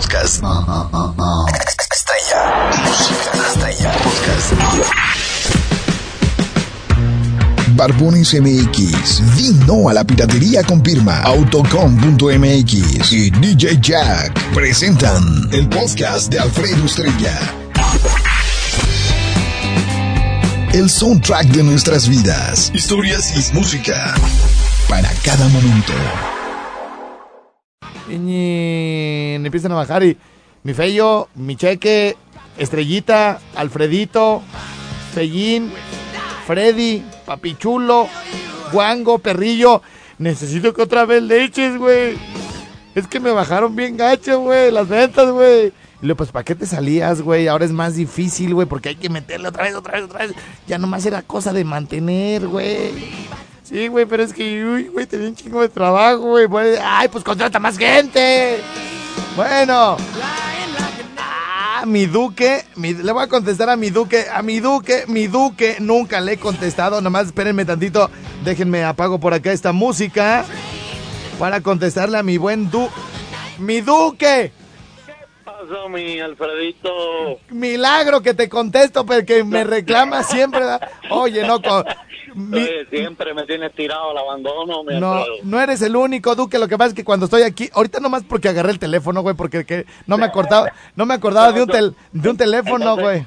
podcast. 0.00 0.42
Estrella. 3.46 3.92
Podcast. 4.02 4.52
Barbones 7.76 8.34
MX, 8.34 9.36
di 9.36 9.52
no 9.66 9.90
a 9.90 9.92
la 9.92 10.04
piratería 10.04 10.62
con 10.62 10.82
firma 10.82 11.20
Autocom.mx 11.22 13.12
y 13.12 13.30
DJ 13.30 13.78
Jack 13.80 14.32
presentan 14.54 15.48
el 15.52 15.68
podcast 15.68 16.32
de 16.32 16.38
Alfredo 16.40 16.86
Estrella. 16.86 17.38
El 20.72 20.88
soundtrack 20.88 21.48
de 21.48 21.62
nuestras 21.62 22.08
vidas, 22.08 22.70
historias 22.74 23.34
y 23.36 23.54
música 23.54 24.14
para 24.88 25.10
cada 25.22 25.46
momento. 25.48 25.92
Y 28.10 29.34
empiezan 29.44 29.72
a 29.72 29.76
bajar 29.76 30.02
y 30.02 30.16
mi 30.62 30.74
Feyo, 30.74 31.28
mi 31.34 31.56
Cheque, 31.56 32.16
Estrellita, 32.58 33.40
Alfredito, 33.54 34.42
Fellín, 35.14 35.72
Freddy, 36.46 37.04
Papichulo, 37.24 38.08
Guango, 38.72 39.18
Perrillo. 39.18 39.82
Necesito 40.18 40.74
que 40.74 40.82
otra 40.82 41.06
vez 41.06 41.22
le 41.22 41.44
eches, 41.44 41.78
güey. 41.78 42.18
Es 42.94 43.06
que 43.06 43.20
me 43.20 43.30
bajaron 43.30 43.76
bien 43.76 43.96
gacho, 43.96 44.40
güey, 44.40 44.70
las 44.70 44.88
ventas, 44.88 45.30
güey. 45.30 45.72
Y 46.02 46.06
luego, 46.06 46.18
pues, 46.18 46.32
¿para 46.32 46.44
qué 46.44 46.54
te 46.54 46.66
salías, 46.66 47.22
güey? 47.22 47.46
Ahora 47.46 47.64
es 47.64 47.72
más 47.72 47.94
difícil, 47.94 48.54
güey, 48.54 48.66
porque 48.66 48.90
hay 48.90 48.96
que 48.96 49.08
meterle 49.08 49.48
otra 49.48 49.64
vez, 49.64 49.74
otra 49.74 49.94
vez, 49.94 50.04
otra 50.04 50.26
vez. 50.26 50.34
Ya 50.66 50.78
nomás 50.78 51.06
era 51.06 51.22
cosa 51.22 51.52
de 51.52 51.64
mantener, 51.64 52.48
güey. 52.48 52.90
Sí, 53.70 53.86
güey, 53.86 54.04
pero 54.04 54.24
es 54.24 54.32
que, 54.32 54.64
uy, 54.64 54.88
güey, 54.88 55.06
tenía 55.06 55.28
un 55.28 55.36
chingo 55.36 55.62
de 55.62 55.68
trabajo, 55.68 56.18
güey. 56.18 56.48
Ay, 56.82 57.06
pues 57.06 57.22
contrata 57.22 57.60
más 57.60 57.78
gente. 57.78 58.60
Bueno. 59.36 59.96
Ah, 61.16 61.84
mi 61.86 62.06
duque, 62.06 62.64
le 62.76 63.12
voy 63.12 63.22
a 63.22 63.28
contestar 63.28 63.70
a 63.70 63.76
mi 63.76 63.90
duque, 63.90 64.26
a 64.28 64.42
mi 64.42 64.58
duque, 64.58 65.04
mi 65.06 65.28
duque, 65.28 65.76
nunca 65.78 66.20
le 66.20 66.32
he 66.32 66.36
contestado, 66.36 67.00
nomás 67.00 67.26
espérenme 67.26 67.64
tantito, 67.64 68.10
déjenme 68.44 68.84
apago 68.84 69.20
por 69.20 69.32
acá 69.32 69.52
esta 69.52 69.72
música 69.72 70.44
para 71.38 71.60
contestarle 71.62 72.18
a 72.18 72.22
mi 72.24 72.38
buen 72.38 72.70
du, 72.70 72.90
mi 73.58 73.80
duque. 73.80 74.52
¿Qué 75.06 75.14
pasó, 75.42 75.88
mi 75.88 76.18
Alfredito? 76.20 76.90
Milagro 77.50 78.20
que 78.20 78.34
te 78.34 78.48
contesto, 78.48 79.06
porque 79.06 79.44
me 79.44 79.64
reclama 79.64 80.22
siempre. 80.24 80.62
Oye, 81.08 81.46
no, 81.46 81.60
siempre 82.90 83.34
me 83.34 83.44
tienes 83.44 83.72
tirado 83.74 84.10
al 84.10 84.18
abandono. 84.18 84.82
no, 84.84 85.24
no 85.42 85.60
eres 85.60 85.82
el 85.82 85.96
único, 85.96 86.34
Duque. 86.34 86.58
Lo 86.58 86.68
que 86.68 86.78
pasa 86.78 86.88
es 86.88 86.94
que 86.94 87.04
cuando 87.04 87.26
estoy 87.26 87.42
aquí, 87.42 87.70
ahorita 87.72 88.00
nomás 88.00 88.24
porque 88.24 88.48
agarré 88.48 88.70
el 88.70 88.78
teléfono, 88.78 89.22
güey, 89.22 89.34
porque 89.34 89.86
no 90.06 90.18
me 90.18 90.26
acordaba, 90.26 90.72
no 90.96 91.06
me 91.06 91.14
acordaba 91.14 91.52
de 91.52 91.62
un, 91.62 91.96
de 92.12 92.28
un 92.30 92.36
teléfono, 92.36 92.96
güey. 92.96 93.26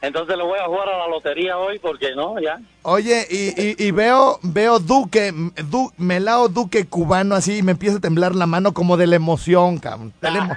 Entonces 0.00 0.36
le 0.36 0.44
voy 0.44 0.58
a 0.60 0.66
jugar 0.66 0.88
a 0.88 0.98
la 0.98 1.08
lotería 1.08 1.58
hoy 1.58 1.80
porque 1.80 2.14
no, 2.14 2.40
ya. 2.40 2.60
Oye, 2.82 3.26
y, 3.28 3.84
y, 3.84 3.90
veo, 3.90 4.38
veo 4.42 4.78
Duque, 4.78 5.32
du, 5.68 5.90
Melao 5.96 6.48
Duque 6.48 6.86
cubano 6.86 7.34
así 7.34 7.58
y 7.58 7.62
me 7.64 7.72
empieza 7.72 7.96
a 7.96 8.00
temblar 8.00 8.36
la 8.36 8.46
mano 8.46 8.72
como 8.72 8.96
de 8.96 9.08
la 9.08 9.16
emoción, 9.16 9.78
cabrón. 9.78 10.14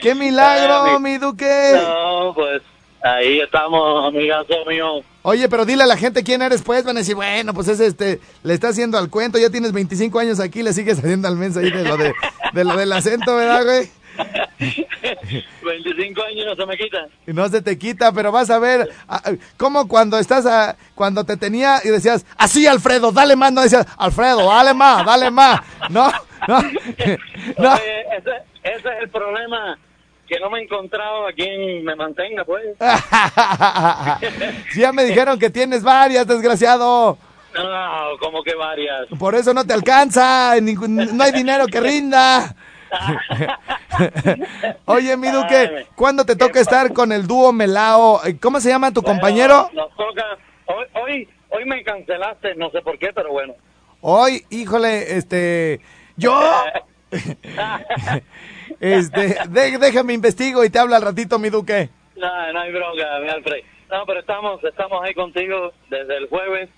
¡Qué 0.00 0.14
milagro, 0.14 1.00
mi 1.00 1.18
Duque! 1.18 1.72
No, 1.82 2.32
pues 2.34 2.62
Ahí 3.02 3.40
estamos, 3.40 4.06
amigazo 4.06 4.54
mío. 4.68 5.02
Oye, 5.22 5.48
pero 5.48 5.64
dile 5.64 5.82
a 5.82 5.86
la 5.86 5.96
gente 5.96 6.22
quién 6.22 6.40
eres, 6.40 6.62
pues. 6.62 6.84
Van 6.84 6.96
a 6.96 7.00
decir, 7.00 7.16
bueno, 7.16 7.52
pues 7.52 7.66
es 7.68 7.80
este, 7.80 8.20
le 8.44 8.54
está 8.54 8.68
haciendo 8.68 8.96
al 8.96 9.10
cuento. 9.10 9.38
Ya 9.38 9.50
tienes 9.50 9.72
25 9.72 10.18
años 10.20 10.38
aquí, 10.38 10.62
le 10.62 10.72
sigues 10.72 10.98
haciendo 10.98 11.26
al 11.26 11.36
mensaje 11.36 11.70
de 11.70 11.82
lo, 11.84 11.96
de, 11.96 12.12
de 12.52 12.64
lo 12.64 12.76
del 12.76 12.92
acento, 12.92 13.34
¿verdad, 13.34 13.64
güey? 13.64 13.90
25 15.62 16.22
años 16.22 16.46
no 16.46 16.54
se 16.54 16.66
me 16.66 16.76
quita. 16.76 16.98
No 17.26 17.48
se 17.48 17.60
te 17.62 17.76
quita, 17.76 18.12
pero 18.12 18.30
vas 18.30 18.50
a 18.50 18.58
ver 18.58 18.88
cómo 19.56 19.88
cuando 19.88 20.18
estás 20.18 20.46
a, 20.46 20.76
cuando 20.94 21.24
te 21.24 21.36
tenía 21.36 21.80
y 21.82 21.88
decías, 21.88 22.24
así 22.36 22.66
Alfredo, 22.66 23.10
dale 23.10 23.34
más, 23.34 23.52
no 23.52 23.62
decías, 23.62 23.86
Alfredo, 23.96 24.46
dale 24.46 24.74
más, 24.74 25.04
dale 25.04 25.30
más. 25.30 25.60
No, 25.88 26.12
no, 26.46 26.62
no. 27.58 27.74
ese, 27.74 28.30
ese 28.62 28.88
es 28.88 29.02
el 29.02 29.08
problema 29.08 29.78
que 30.32 30.40
no 30.40 30.48
me 30.48 30.60
he 30.60 30.62
encontrado 30.62 31.26
a 31.26 31.32
quien 31.32 31.84
me 31.84 31.94
mantenga, 31.94 32.42
pues. 32.46 32.64
ya 34.74 34.90
me 34.90 35.04
dijeron 35.04 35.38
que 35.38 35.50
tienes 35.50 35.82
varias, 35.82 36.26
desgraciado. 36.26 37.18
No, 37.54 38.18
como 38.18 38.42
que 38.42 38.54
varias. 38.54 39.08
Por 39.18 39.34
eso 39.34 39.52
no 39.52 39.66
te 39.66 39.74
alcanza, 39.74 40.54
no 40.58 41.22
hay 41.22 41.32
dinero 41.32 41.66
que 41.66 41.80
rinda. 41.82 42.56
Oye, 44.86 45.18
mi 45.18 45.28
Duque, 45.28 45.86
¿cuándo 45.94 46.24
te 46.24 46.34
toca 46.34 46.60
estar 46.60 46.94
con 46.94 47.12
el 47.12 47.26
dúo 47.26 47.52
Melao? 47.52 48.22
¿Cómo 48.40 48.58
se 48.58 48.70
llama 48.70 48.90
tu 48.90 49.02
compañero? 49.02 49.68
Nos 49.74 49.94
toca, 49.94 50.38
hoy, 50.64 50.86
hoy, 50.94 51.28
hoy 51.50 51.64
me 51.66 51.84
cancelaste, 51.84 52.54
no 52.54 52.70
sé 52.70 52.80
por 52.80 52.98
qué, 52.98 53.12
pero 53.14 53.32
bueno. 53.32 53.52
Hoy, 54.00 54.46
híjole, 54.48 55.14
este, 55.14 55.82
yo... 56.16 56.40
Este, 58.82 59.36
déjame 59.48 60.12
investigo 60.12 60.64
y 60.64 60.70
te 60.70 60.80
habla 60.80 60.96
al 60.96 61.02
ratito, 61.02 61.38
mi 61.38 61.50
duque. 61.50 61.88
No, 62.16 62.52
no 62.52 62.60
hay 62.60 62.72
bronca, 62.72 63.20
mi 63.20 63.28
Alfred. 63.28 63.62
No, 63.88 64.04
pero 64.06 64.20
estamos, 64.20 64.62
estamos 64.64 65.00
ahí 65.04 65.14
contigo 65.14 65.72
desde 65.88 66.16
el 66.16 66.28
jueves, 66.28 66.68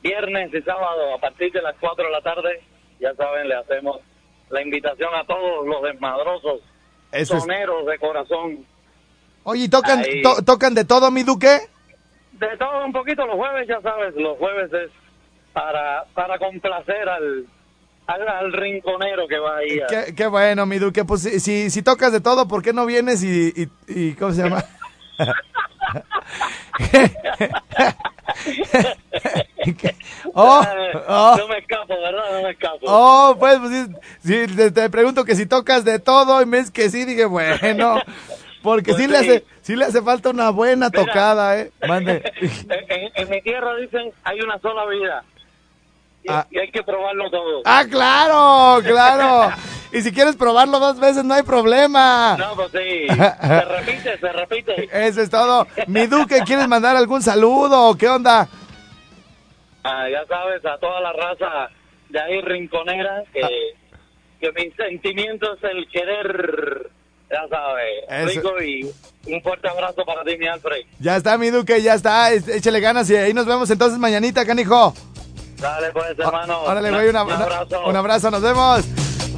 viernes 0.00 0.54
y 0.54 0.62
sábado 0.62 1.12
a 1.12 1.18
partir 1.18 1.50
de 1.50 1.60
las 1.60 1.74
4 1.80 2.04
de 2.04 2.10
la 2.12 2.20
tarde. 2.20 2.62
Ya 3.00 3.12
saben, 3.16 3.48
le 3.48 3.56
hacemos 3.56 4.00
la 4.48 4.62
invitación 4.62 5.12
a 5.12 5.24
todos 5.24 5.66
los 5.66 5.82
desmadrosos, 5.82 6.60
soneros 7.24 7.84
de 7.86 7.98
corazón. 7.98 8.64
Oye, 9.42 9.68
¿tocan, 9.68 10.04
¿tocan 10.46 10.74
de 10.74 10.84
todo, 10.84 11.10
mi 11.10 11.24
duque? 11.24 11.58
De 12.32 12.56
todo 12.58 12.84
un 12.84 12.92
poquito 12.92 13.26
los 13.26 13.36
jueves, 13.36 13.66
ya 13.66 13.80
sabes, 13.80 14.14
los 14.14 14.38
jueves 14.38 14.72
es 14.72 14.90
para, 15.52 16.04
para 16.14 16.38
complacer 16.38 17.08
al, 17.08 17.46
al, 18.06 18.52
rinconero 18.52 19.26
que 19.28 19.38
va 19.38 19.56
ahí. 19.56 19.80
Qué, 20.14 20.26
bueno, 20.26 20.66
mi 20.66 20.78
Duque. 20.78 21.04
Pues 21.04 21.22
si, 21.22 21.70
si, 21.70 21.82
tocas 21.82 22.12
de 22.12 22.20
todo, 22.20 22.48
¿por 22.48 22.62
qué 22.62 22.72
no 22.72 22.86
vienes 22.86 23.22
y, 23.22 23.68
y, 23.88 24.14
¿cómo 24.14 24.32
se 24.32 24.42
llama? 24.42 24.64
oh, 30.34 30.62
oh, 31.08 31.36
No 31.38 31.48
me 31.48 31.58
escapo, 31.58 31.94
¿verdad? 32.00 32.24
No 32.32 32.42
me 32.42 32.50
escapo. 32.50 32.78
Oh, 32.82 33.36
pues, 33.38 33.58
pues 33.58 33.88
si, 34.22 34.46
te, 34.72 34.90
pregunto 34.90 35.24
que 35.24 35.36
si 35.36 35.46
tocas 35.46 35.84
de 35.84 35.98
todo 35.98 36.42
y 36.42 36.46
me 36.46 36.58
es 36.58 36.70
que 36.70 36.90
sí, 36.90 37.04
dije, 37.04 37.24
bueno. 37.24 37.96
Porque 38.62 38.92
pues 38.92 39.02
sí, 39.02 39.08
le 39.08 39.18
hace, 39.18 39.44
sí 39.60 39.76
le 39.76 39.84
hace 39.84 40.00
falta 40.00 40.30
una 40.30 40.48
buena 40.48 40.90
tocada, 40.90 41.58
¿eh? 41.58 41.70
Mande. 41.86 42.32
en 43.14 43.28
mi 43.28 43.42
tierra 43.42 43.76
dicen, 43.76 44.10
hay 44.24 44.40
una 44.40 44.58
sola 44.58 44.86
vida. 44.86 45.22
Ah. 46.28 46.46
Y, 46.50 46.58
hay 46.58 46.70
que 46.70 46.82
probarlo 46.82 47.30
todo. 47.30 47.62
Ah, 47.64 47.84
claro, 47.88 48.82
claro. 48.82 49.54
y 49.92 50.00
si 50.00 50.12
quieres 50.12 50.36
probarlo 50.36 50.78
dos 50.78 50.98
veces, 50.98 51.24
no 51.24 51.34
hay 51.34 51.42
problema. 51.42 52.36
No, 52.38 52.54
pues 52.54 52.70
sí. 52.72 53.06
Se 53.08 53.60
repite, 53.64 54.18
se 54.18 54.32
repite. 54.32 54.88
Eso 54.92 55.20
es 55.20 55.30
todo. 55.30 55.66
Mi 55.86 56.06
Duque, 56.06 56.42
¿quieres 56.46 56.68
mandar 56.68 56.96
algún 56.96 57.22
saludo 57.22 57.96
qué 57.96 58.08
onda? 58.08 58.48
Ah, 59.82 60.08
ya 60.10 60.24
sabes, 60.26 60.64
a 60.64 60.78
toda 60.78 61.00
la 61.00 61.12
raza 61.12 61.68
de 62.08 62.20
ahí 62.20 62.40
rinconera, 62.40 63.22
que, 63.32 63.42
ah. 63.42 63.96
que 64.40 64.52
mi 64.52 64.70
sentimiento 64.70 65.54
es 65.54 65.64
el 65.64 65.86
querer, 65.88 66.90
ya 67.30 67.46
sabes, 67.48 68.34
rico 68.34 68.62
y 68.62 68.90
un 69.26 69.42
fuerte 69.42 69.68
abrazo 69.68 70.04
para 70.06 70.24
ti, 70.24 70.38
mi 70.38 70.46
Alfred. 70.46 70.86
Ya 71.00 71.16
está, 71.16 71.36
mi 71.36 71.50
Duque, 71.50 71.82
ya 71.82 71.94
está. 71.94 72.32
Échale 72.32 72.80
ganas 72.80 73.10
y 73.10 73.16
ahí 73.16 73.34
nos 73.34 73.46
vemos 73.46 73.70
entonces 73.70 73.98
mañanita, 73.98 74.46
canijo. 74.46 74.94
Dale 75.58 75.90
pues, 75.92 76.18
hermano. 76.18 76.60
Órale, 76.62 76.90
güey, 76.90 77.08
un 77.08 77.16
abrazo. 77.16 77.86
Un 77.86 77.96
abrazo, 77.96 78.30
nos 78.30 78.42
vemos. 78.42 78.84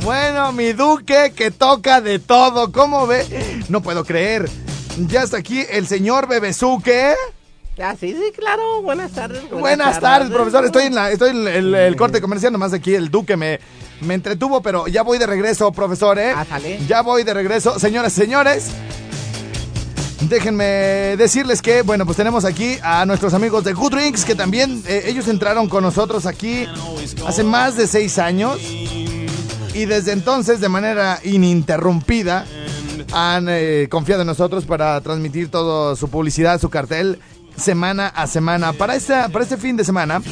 Bueno, 0.02 0.52
mi 0.52 0.72
duque 0.72 1.32
que 1.34 1.50
toca 1.50 2.00
de 2.00 2.18
todo. 2.18 2.70
¿Cómo 2.72 3.06
ve? 3.06 3.26
No 3.68 3.80
puedo 3.80 4.04
creer. 4.04 4.48
Ya 5.08 5.22
está 5.22 5.38
aquí 5.38 5.64
el 5.68 5.86
señor 5.86 6.26
Bebezuque. 6.26 7.14
Ah, 7.78 7.94
sí, 7.98 8.12
sí, 8.12 8.32
claro. 8.34 8.82
Buenas 8.82 9.12
tardes. 9.12 9.50
Buenas, 9.50 10.00
tardes, 10.00 10.30
profesor. 10.30 10.64
Estoy 10.64 10.84
en, 10.84 10.94
la, 10.94 11.10
estoy 11.10 11.30
en 11.30 11.74
el, 11.74 11.96
corte 11.96 12.20
comercial, 12.20 12.52
nomás 12.52 12.72
aquí 12.72 12.94
el 12.94 13.10
duque 13.10 13.36
me, 13.36 13.60
me 14.00 14.14
entretuvo, 14.14 14.62
pero 14.62 14.86
ya 14.86 15.02
voy 15.02 15.18
de 15.18 15.26
regreso, 15.26 15.70
profesor, 15.72 16.18
¿eh? 16.18 16.32
Ah, 16.34 16.46
sale. 16.48 16.78
Ya 16.86 17.02
voy 17.02 17.22
de 17.22 17.34
regreso. 17.34 17.78
Señoras, 17.78 18.14
señores, 18.14 18.70
Déjenme 20.22 20.64
decirles 21.16 21.60
que, 21.60 21.82
bueno, 21.82 22.06
pues 22.06 22.16
tenemos 22.16 22.44
aquí 22.44 22.78
a 22.82 23.04
nuestros 23.04 23.34
amigos 23.34 23.64
de 23.64 23.74
Good 23.74 23.92
Drinks, 23.92 24.24
que 24.24 24.34
también 24.34 24.82
eh, 24.86 25.04
ellos 25.06 25.28
entraron 25.28 25.68
con 25.68 25.82
nosotros 25.82 26.26
aquí 26.26 26.66
hace 27.26 27.44
más 27.44 27.76
de 27.76 27.86
seis 27.86 28.18
años. 28.18 28.58
Y 29.74 29.84
desde 29.84 30.12
entonces, 30.12 30.60
de 30.60 30.70
manera 30.70 31.20
ininterrumpida, 31.22 32.46
han 33.12 33.46
eh, 33.48 33.88
confiado 33.90 34.22
en 34.22 34.26
nosotros 34.26 34.64
para 34.64 35.00
transmitir 35.02 35.50
toda 35.50 35.94
su 35.96 36.08
publicidad, 36.08 36.60
su 36.60 36.70
cartel, 36.70 37.20
semana 37.56 38.08
a 38.08 38.26
semana. 38.26 38.72
Para, 38.72 38.96
esta, 38.96 39.28
para 39.28 39.44
este 39.44 39.58
fin 39.58 39.76
de 39.76 39.84
semana, 39.84 40.22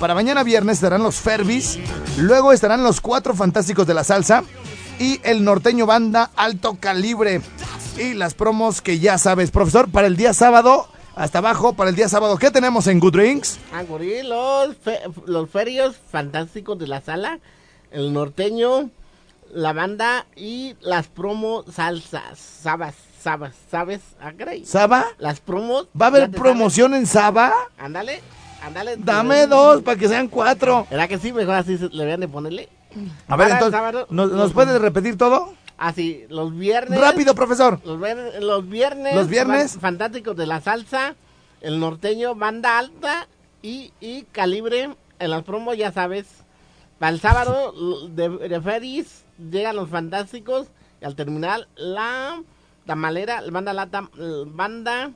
para 0.00 0.14
mañana 0.14 0.42
viernes 0.42 0.78
estarán 0.78 1.02
los 1.02 1.16
Ferbis, 1.16 1.78
luego 2.16 2.52
estarán 2.52 2.82
los 2.82 3.00
cuatro 3.00 3.34
fantásticos 3.34 3.86
de 3.86 3.94
la 3.94 4.04
salsa 4.04 4.42
y 4.98 5.20
el 5.22 5.44
norteño 5.44 5.86
banda 5.86 6.30
alto 6.34 6.76
calibre. 6.80 7.40
Y 7.98 8.14
las 8.14 8.34
promos 8.34 8.80
que 8.82 8.98
ya 8.98 9.18
sabes, 9.18 9.50
profesor, 9.50 9.88
para 9.90 10.06
el 10.08 10.16
día 10.16 10.32
sábado, 10.32 10.88
hasta 11.14 11.38
abajo, 11.38 11.74
para 11.74 11.90
el 11.90 11.96
día 11.96 12.08
sábado, 12.08 12.36
¿qué 12.38 12.50
tenemos 12.50 12.86
en 12.88 12.98
Good 12.98 13.12
Drinks? 13.12 13.58
Angurí, 13.72 14.22
los, 14.24 14.76
fe- 14.76 15.00
los 15.26 15.48
ferios 15.48 15.96
fantásticos 16.10 16.76
de 16.78 16.88
la 16.88 17.00
sala, 17.00 17.38
el 17.92 18.12
norteño, 18.12 18.90
la 19.52 19.72
banda 19.72 20.26
y 20.34 20.74
las 20.80 21.06
promos 21.06 21.66
salsas, 21.72 22.38
sabas, 22.38 22.96
sabas, 23.22 23.54
sabes, 23.70 24.00
ah, 24.20 24.32
caray. 24.36 24.64
¿Saba? 24.64 25.06
Las 25.18 25.38
promos. 25.38 25.86
¿Va 26.00 26.06
a 26.06 26.08
haber 26.08 26.30
promoción 26.32 26.94
en 26.94 27.06
Saba? 27.06 27.52
Ándale, 27.78 28.20
ándale. 28.60 28.96
Dame 28.98 29.46
dos 29.46 29.82
para 29.82 29.96
que 29.96 30.08
sean 30.08 30.26
cuatro. 30.26 30.88
¿Era 30.90 31.06
que 31.06 31.18
sí? 31.18 31.32
Mejor 31.32 31.54
así 31.54 31.78
se- 31.78 31.90
le 31.90 32.04
vean 32.04 32.18
de 32.20 32.26
ponerle. 32.28 32.68
A 33.28 33.36
ver, 33.36 33.50
Para 33.50 33.64
entonces, 33.66 34.06
¿nos, 34.10 34.32
nos 34.32 34.52
puedes 34.52 34.80
repetir 34.80 35.16
todo? 35.16 35.54
Así, 35.76 36.24
los 36.28 36.56
viernes. 36.56 37.00
Rápido, 37.00 37.34
profesor. 37.34 37.80
Los, 37.84 37.98
vier- 37.98 38.38
los 38.40 38.68
viernes. 38.68 39.14
Los 39.14 39.28
viernes. 39.28 39.72
fan- 39.72 39.80
Fantásticos 39.80 40.36
de 40.36 40.46
la 40.46 40.60
salsa, 40.60 41.16
el 41.60 41.80
norteño, 41.80 42.34
banda 42.34 42.78
alta 42.78 43.26
y, 43.62 43.92
y 44.00 44.22
calibre. 44.24 44.94
En 45.18 45.30
las 45.30 45.42
promos, 45.42 45.76
ya 45.76 45.90
sabes. 45.92 46.26
Para 46.98 47.10
el 47.12 47.20
sábado 47.20 47.72
de, 48.08 48.28
de 48.48 48.60
Ferris 48.60 49.24
llegan 49.50 49.76
los 49.76 49.88
fantásticos. 49.88 50.68
Y 51.00 51.04
al 51.04 51.16
terminar, 51.16 51.66
la 51.76 52.40
tamalera, 52.86 53.40
la 53.40 53.50
banda, 53.50 53.72
la 53.72 53.90
tam- 53.90 54.10
banda, 54.54 55.10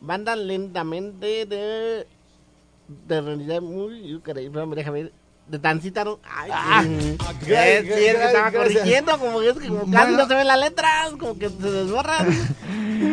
banda 0.00 0.36
lentamente 0.36 1.46
de. 1.46 2.06
De 3.06 3.20
realidad 3.22 3.62
muy. 3.62 4.16
espérame, 4.16 4.74
déjame 4.74 5.02
ver. 5.04 5.12
De. 5.48 5.60
Ay, 6.24 6.50
Ah, 6.52 6.82
sí, 6.82 7.16
ok, 7.20 7.42
sí, 7.44 7.52
es 7.52 7.84
que 7.84 8.10
estaba 8.24 8.52
corrigiendo, 8.52 9.18
como 9.18 9.40
que 9.40 9.48
es 9.50 9.58
que 9.58 9.68
como 9.68 9.90
casi 9.90 10.12
no 10.12 10.26
se 10.26 10.34
ven 10.34 10.46
las 10.46 10.58
letras, 10.60 11.10
como 11.18 11.38
que 11.38 11.48
se 11.50 11.70
desborran. 11.70 12.26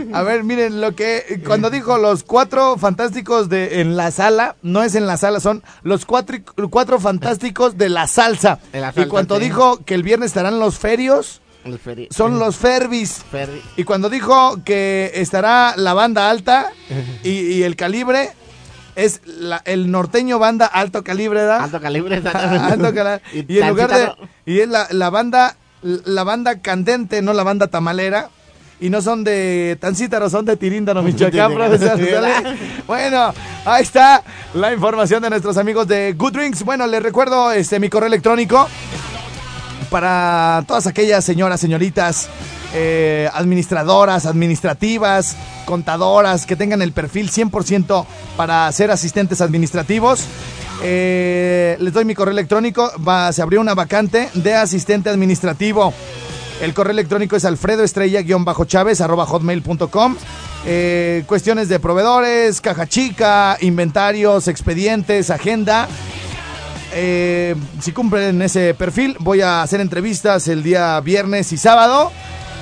A 0.14 0.22
ver, 0.24 0.44
miren, 0.44 0.80
lo 0.82 0.96
que 0.96 1.42
cuando 1.46 1.70
dijo 1.70 1.98
los 1.98 2.24
cuatro 2.24 2.78
fantásticos 2.78 3.50
de 3.50 3.82
en 3.82 3.98
la 3.98 4.12
sala, 4.12 4.56
no 4.62 4.84
es 4.84 4.96
en 4.96 5.06
la 5.08 5.18
sala, 5.18 5.40
son 5.40 5.64
los 5.84 6.06
cuatro, 6.06 6.38
cuatro 6.70 7.00
fantásticos 7.00 7.78
de 7.78 7.90
la 7.90 8.08
salsa. 8.08 8.60
De 8.72 8.80
la 8.80 8.94
y 8.96 9.06
cuando 9.06 9.38
sí. 9.38 9.44
dijo 9.44 9.84
que 9.84 9.96
el 9.96 10.04
viernes 10.04 10.28
estarán 10.28 10.60
los 10.60 10.78
ferios, 10.78 11.42
feri- 11.66 12.08
son 12.12 12.40
los 12.40 12.56
Ferbis. 12.58 13.24
Ferri- 13.32 13.62
Y 13.76 13.84
cuando 13.84 14.10
dijo 14.10 14.64
que 14.64 15.12
estará 15.16 15.74
la 15.76 15.94
banda 15.94 16.30
alta 16.30 16.72
y, 17.24 17.30
y 17.32 17.64
el 17.64 17.76
calibre, 17.76 18.32
es 19.06 19.22
la- 19.26 19.62
el 19.66 19.92
norteño 19.92 20.40
banda 20.40 20.66
alto 20.66 21.04
calibre, 21.04 21.40
¿verdad? 21.42 21.62
Alto 21.62 21.80
calibre. 21.82 22.16
Alto 22.24 22.94
calibre. 22.94 23.22
Y 23.34 23.54
Y 23.54 23.60
en 23.60 23.70
lugar 23.70 23.90
de. 23.92 24.12
Y 24.46 24.60
es 24.60 24.68
la, 24.70 24.88
la 24.92 25.10
banda. 25.10 25.56
La 25.82 26.26
banda 26.26 26.60
candente, 26.60 27.22
no 27.22 27.32
la 27.34 27.44
banda 27.44 27.68
tamalera. 27.68 28.30
Y 28.82 28.90
no 28.90 29.02
son 29.02 29.24
de 29.26 29.78
Tancítaro, 29.80 30.30
son 30.30 30.46
de 30.46 30.56
Tiríndaro, 30.58 31.02
Michoacán. 31.04 31.54
Bueno, 32.88 33.34
ahí 33.66 33.84
está 33.84 34.24
la 34.54 34.74
información 34.74 35.22
de 35.22 35.30
nuestros 35.30 35.58
amigos 35.58 35.88
de 35.88 36.14
Good 36.18 36.34
Drinks. 36.34 36.64
Bueno, 36.64 36.86
les 36.88 37.02
recuerdo 37.04 37.52
este 37.52 37.80
mi 37.80 37.90
correo 37.90 38.08
electrónico 38.08 38.68
para 39.90 40.64
todas 40.68 40.88
aquellas 40.88 41.24
señoras, 41.26 41.60
señoritas, 41.60 42.30
eh, 42.74 43.30
administradoras, 43.34 44.26
administrativas, 44.26 45.36
contadoras, 45.66 46.46
que 46.46 46.56
tengan 46.56 46.82
el 46.82 46.92
perfil 46.92 47.32
100% 47.32 48.06
para 48.38 48.72
ser 48.72 48.92
asistentes 48.92 49.42
administrativos. 49.42 50.26
Eh, 50.82 51.78
les 51.80 51.94
doy 51.94 52.06
mi 52.06 52.16
correo 52.16 52.32
electrónico. 52.32 52.92
Se 53.32 53.42
abrió 53.42 53.62
una 53.62 53.74
vacante 53.74 54.30
de 54.34 54.56
asistente 54.56 55.10
administrativo. 55.10 55.94
El 56.62 56.74
correo 56.74 56.92
electrónico 56.92 57.36
es 57.36 57.46
alfredoestrella-chávez 57.46 59.02
arroba 59.02 59.26
hotmail.com. 59.26 60.16
Eh, 60.66 61.24
cuestiones 61.26 61.70
de 61.70 61.80
proveedores, 61.80 62.60
caja 62.60 62.86
chica, 62.86 63.58
inventarios, 63.62 64.48
expedientes, 64.50 65.30
agenda. 65.30 65.88
Eh, 66.94 67.56
si 67.80 67.94
cumplen 67.94 68.42
ese 68.42 68.74
perfil, 68.74 69.16
voy 69.20 69.42
a 69.42 69.62
hacer 69.62 69.80
entrevistas 69.80 70.48
el 70.50 70.64
día 70.64 71.00
viernes 71.00 71.54
y 71.54 71.58
sábado. 71.58 72.12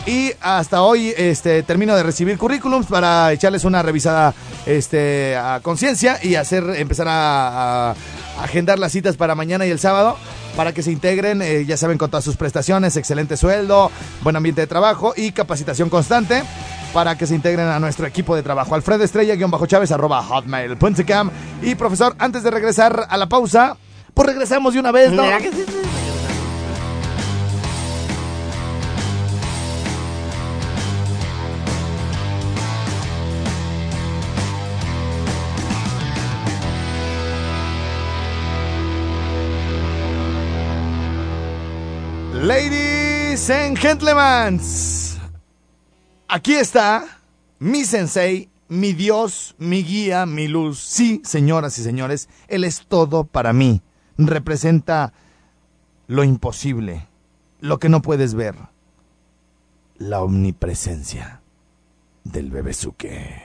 Y 0.08 0.32
hasta 0.40 0.84
hoy 0.84 1.14
este, 1.18 1.64
termino 1.64 1.94
de 1.94 2.02
recibir 2.02 2.38
currículums 2.38 2.88
para 2.88 3.34
echarles 3.34 3.66
una 3.66 3.84
revisada 3.84 4.34
este, 4.66 5.36
a 5.36 5.60
conciencia 5.62 6.18
y 6.24 6.36
hacer, 6.36 6.64
empezar 6.78 7.08
a, 7.10 7.94
agendar 8.42 8.80
las 8.80 8.94
citas 8.94 9.18
para 9.18 9.36
mañana 9.36 9.66
y 9.66 9.70
el 9.70 9.80
sábado 9.80 10.16
para 10.56 10.72
que 10.72 10.82
se 10.82 10.94
integren, 10.94 11.42
eh, 11.42 11.66
ya 11.66 11.76
saben, 11.76 11.98
con 11.98 12.10
todas 12.10 12.24
sus 12.24 12.38
prestaciones, 12.38 12.96
excelente 12.96 13.36
sueldo, 13.36 13.92
buen 14.24 14.36
ambiente 14.38 14.62
de 14.62 14.68
trabajo 14.68 15.14
y 15.16 15.34
capacitación 15.34 15.90
constante 15.90 16.42
para 16.94 17.18
que 17.18 17.28
se 17.28 17.36
integren 17.36 17.68
a 17.68 17.80
nuestro 17.80 18.08
equipo 18.08 18.34
de 18.34 18.44
trabajo. 18.44 18.76
Alfredo 18.76 19.04
Estrella-Chávez 19.04 19.92
arroba 19.92 20.24
hotmail.com. 20.24 21.32
Y 21.62 21.76
profesor, 21.76 22.16
antes 22.18 22.44
de 22.44 22.52
regresar 22.52 23.08
a 23.10 23.18
la 23.18 23.28
pausa, 23.28 23.76
pues 24.14 24.26
regresamos 24.26 24.74
de 24.74 24.80
una 24.80 24.94
vez, 24.94 25.12
¿no? 25.12 25.24
Ladies 43.48 43.66
and 43.66 43.80
gentlemen, 43.80 44.60
aquí 46.28 46.56
está 46.56 47.06
mi 47.60 47.86
sensei, 47.86 48.50
mi 48.68 48.92
Dios, 48.92 49.56
mi 49.58 49.84
guía, 49.84 50.26
mi 50.26 50.50
luz. 50.50 50.80
Sí, 50.80 51.22
señoras 51.24 51.78
y 51.80 51.84
señores, 51.84 52.28
Él 52.50 52.66
es 52.66 52.86
todo 52.90 53.24
para 53.24 53.54
mí. 53.54 53.82
Representa 54.18 55.14
lo 56.08 56.26
imposible, 56.26 57.08
lo 57.62 57.80
que 57.80 57.88
no 57.88 58.02
puedes 58.02 58.34
ver, 58.34 58.56
la 59.98 60.22
omnipresencia 60.22 61.42
del 62.26 62.52
bebezuque. 62.52 63.42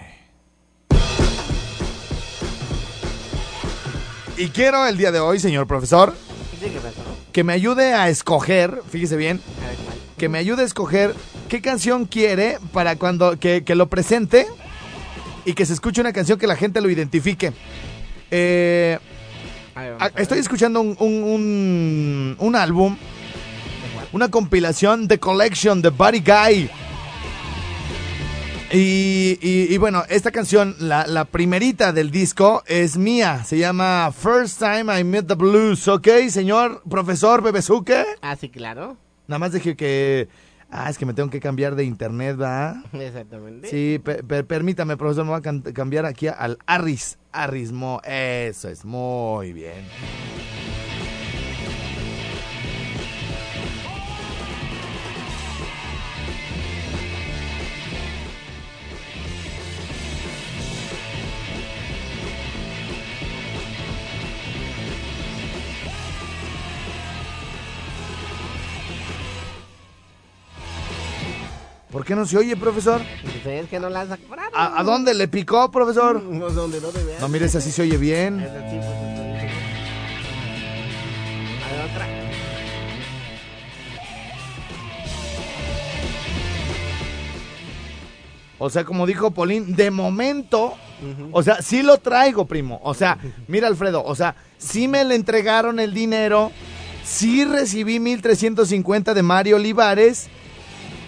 Y 4.36 4.48
quiero 4.48 4.84
el 4.84 4.96
día 4.96 5.12
de 5.12 5.20
hoy, 5.20 5.38
señor 5.38 5.68
profesor, 5.68 6.12
Sí. 6.62 7.11
Que 7.32 7.44
me 7.44 7.52
ayude 7.52 7.94
a 7.94 8.08
escoger, 8.08 8.82
fíjese 8.90 9.16
bien, 9.16 9.40
que 10.18 10.28
me 10.28 10.38
ayude 10.38 10.62
a 10.62 10.66
escoger 10.66 11.14
qué 11.48 11.60
canción 11.60 12.04
quiere 12.06 12.58
para 12.72 12.96
cuando 12.96 13.38
que, 13.38 13.64
que 13.64 13.74
lo 13.74 13.88
presente 13.88 14.46
y 15.44 15.54
que 15.54 15.66
se 15.66 15.72
escuche 15.72 16.00
una 16.00 16.12
canción 16.12 16.38
que 16.38 16.46
la 16.46 16.56
gente 16.56 16.80
lo 16.80 16.90
identifique. 16.90 17.52
Eh, 18.30 18.98
estoy 20.16 20.38
escuchando 20.38 20.80
un, 20.80 20.96
un, 21.00 21.22
un- 21.24 22.36
un 22.38 22.56
álbum, 22.56 22.96
una 24.12 24.28
compilación 24.30 25.08
de 25.08 25.18
Collection 25.18 25.80
de 25.82 25.88
Buddy 25.88 26.20
Guy. 26.20 26.70
Y, 28.72 29.38
y- 29.42 29.74
y 29.74 29.78
bueno, 29.78 30.02
esta 30.08 30.30
canción, 30.30 30.74
la, 30.78 31.06
la 31.06 31.26
primerita 31.26 31.92
del 31.92 32.10
disco, 32.10 32.62
es 32.66 32.96
mía. 32.96 33.44
Se 33.44 33.58
llama 33.58 34.10
First 34.16 34.58
Time 34.60 34.98
I 34.98 35.04
Met 35.04 35.26
the 35.26 35.34
Blues, 35.34 35.86
¿ok, 35.88 36.08
señor 36.30 36.82
profesor 36.88 37.42
Bebezuque? 37.42 38.04
Ah, 38.22 38.34
sí, 38.36 38.48
claro. 38.48 38.96
Nada 39.28 39.38
más 39.38 39.52
dije 39.52 39.76
que. 39.76 40.28
Ah, 40.70 40.88
es 40.88 40.96
que 40.96 41.04
me 41.04 41.12
tengo 41.12 41.28
que 41.28 41.38
cambiar 41.38 41.74
de 41.76 41.84
internet, 41.84 42.38
¿va? 42.40 42.82
Exactamente. 42.94 43.68
Sí, 43.68 44.00
per- 44.02 44.24
per- 44.24 44.46
permítame, 44.46 44.96
profesor, 44.96 45.26
me 45.26 45.38
voy 45.38 45.40
a 45.44 45.72
cambiar 45.74 46.06
aquí 46.06 46.28
al 46.28 46.56
Arris. 46.64 47.18
Arrismo. 47.30 48.00
Eso 48.04 48.70
es, 48.70 48.82
muy 48.86 49.52
bien. 49.52 49.84
¿Por 71.92 72.06
qué 72.06 72.16
no 72.16 72.24
se 72.24 72.38
oye, 72.38 72.56
profesor? 72.56 73.02
Ustedes 73.22 73.68
que 73.68 73.78
no 73.78 73.90
las. 73.90 74.08
¿A, 74.54 74.80
a 74.80 74.82
dónde 74.82 75.12
le 75.12 75.28
picó, 75.28 75.70
profesor? 75.70 76.22
No, 76.22 76.48
donde 76.48 76.80
no 76.80 76.88
te 76.88 77.04
veas. 77.04 77.20
No, 77.20 77.28
mire, 77.28 77.44
esa 77.44 77.60
sí 77.60 77.70
se 77.70 77.82
oye 77.82 77.98
bien. 77.98 78.40
Es 78.40 78.50
así, 78.50 78.76
pues, 78.76 78.98
entonces. 79.02 79.50
A 81.62 81.70
ver, 81.70 81.90
otra. 81.90 82.06
O 88.58 88.70
sea, 88.70 88.84
como 88.84 89.06
dijo 89.06 89.32
Polín, 89.32 89.76
de 89.76 89.90
momento, 89.90 90.72
o 91.30 91.42
sea, 91.42 91.60
sí 91.60 91.82
lo 91.82 91.98
traigo, 91.98 92.46
primo. 92.46 92.80
O 92.84 92.94
sea, 92.94 93.18
mira, 93.48 93.68
Alfredo, 93.68 94.02
o 94.02 94.14
sea, 94.14 94.34
sí 94.56 94.88
me 94.88 95.04
le 95.04 95.14
entregaron 95.14 95.78
el 95.78 95.92
dinero 95.92 96.52
sí 97.04 97.44
recibí 97.44 98.00
1350 98.00 99.14
de 99.14 99.22
Mario 99.22 99.56
Olivares. 99.56 100.28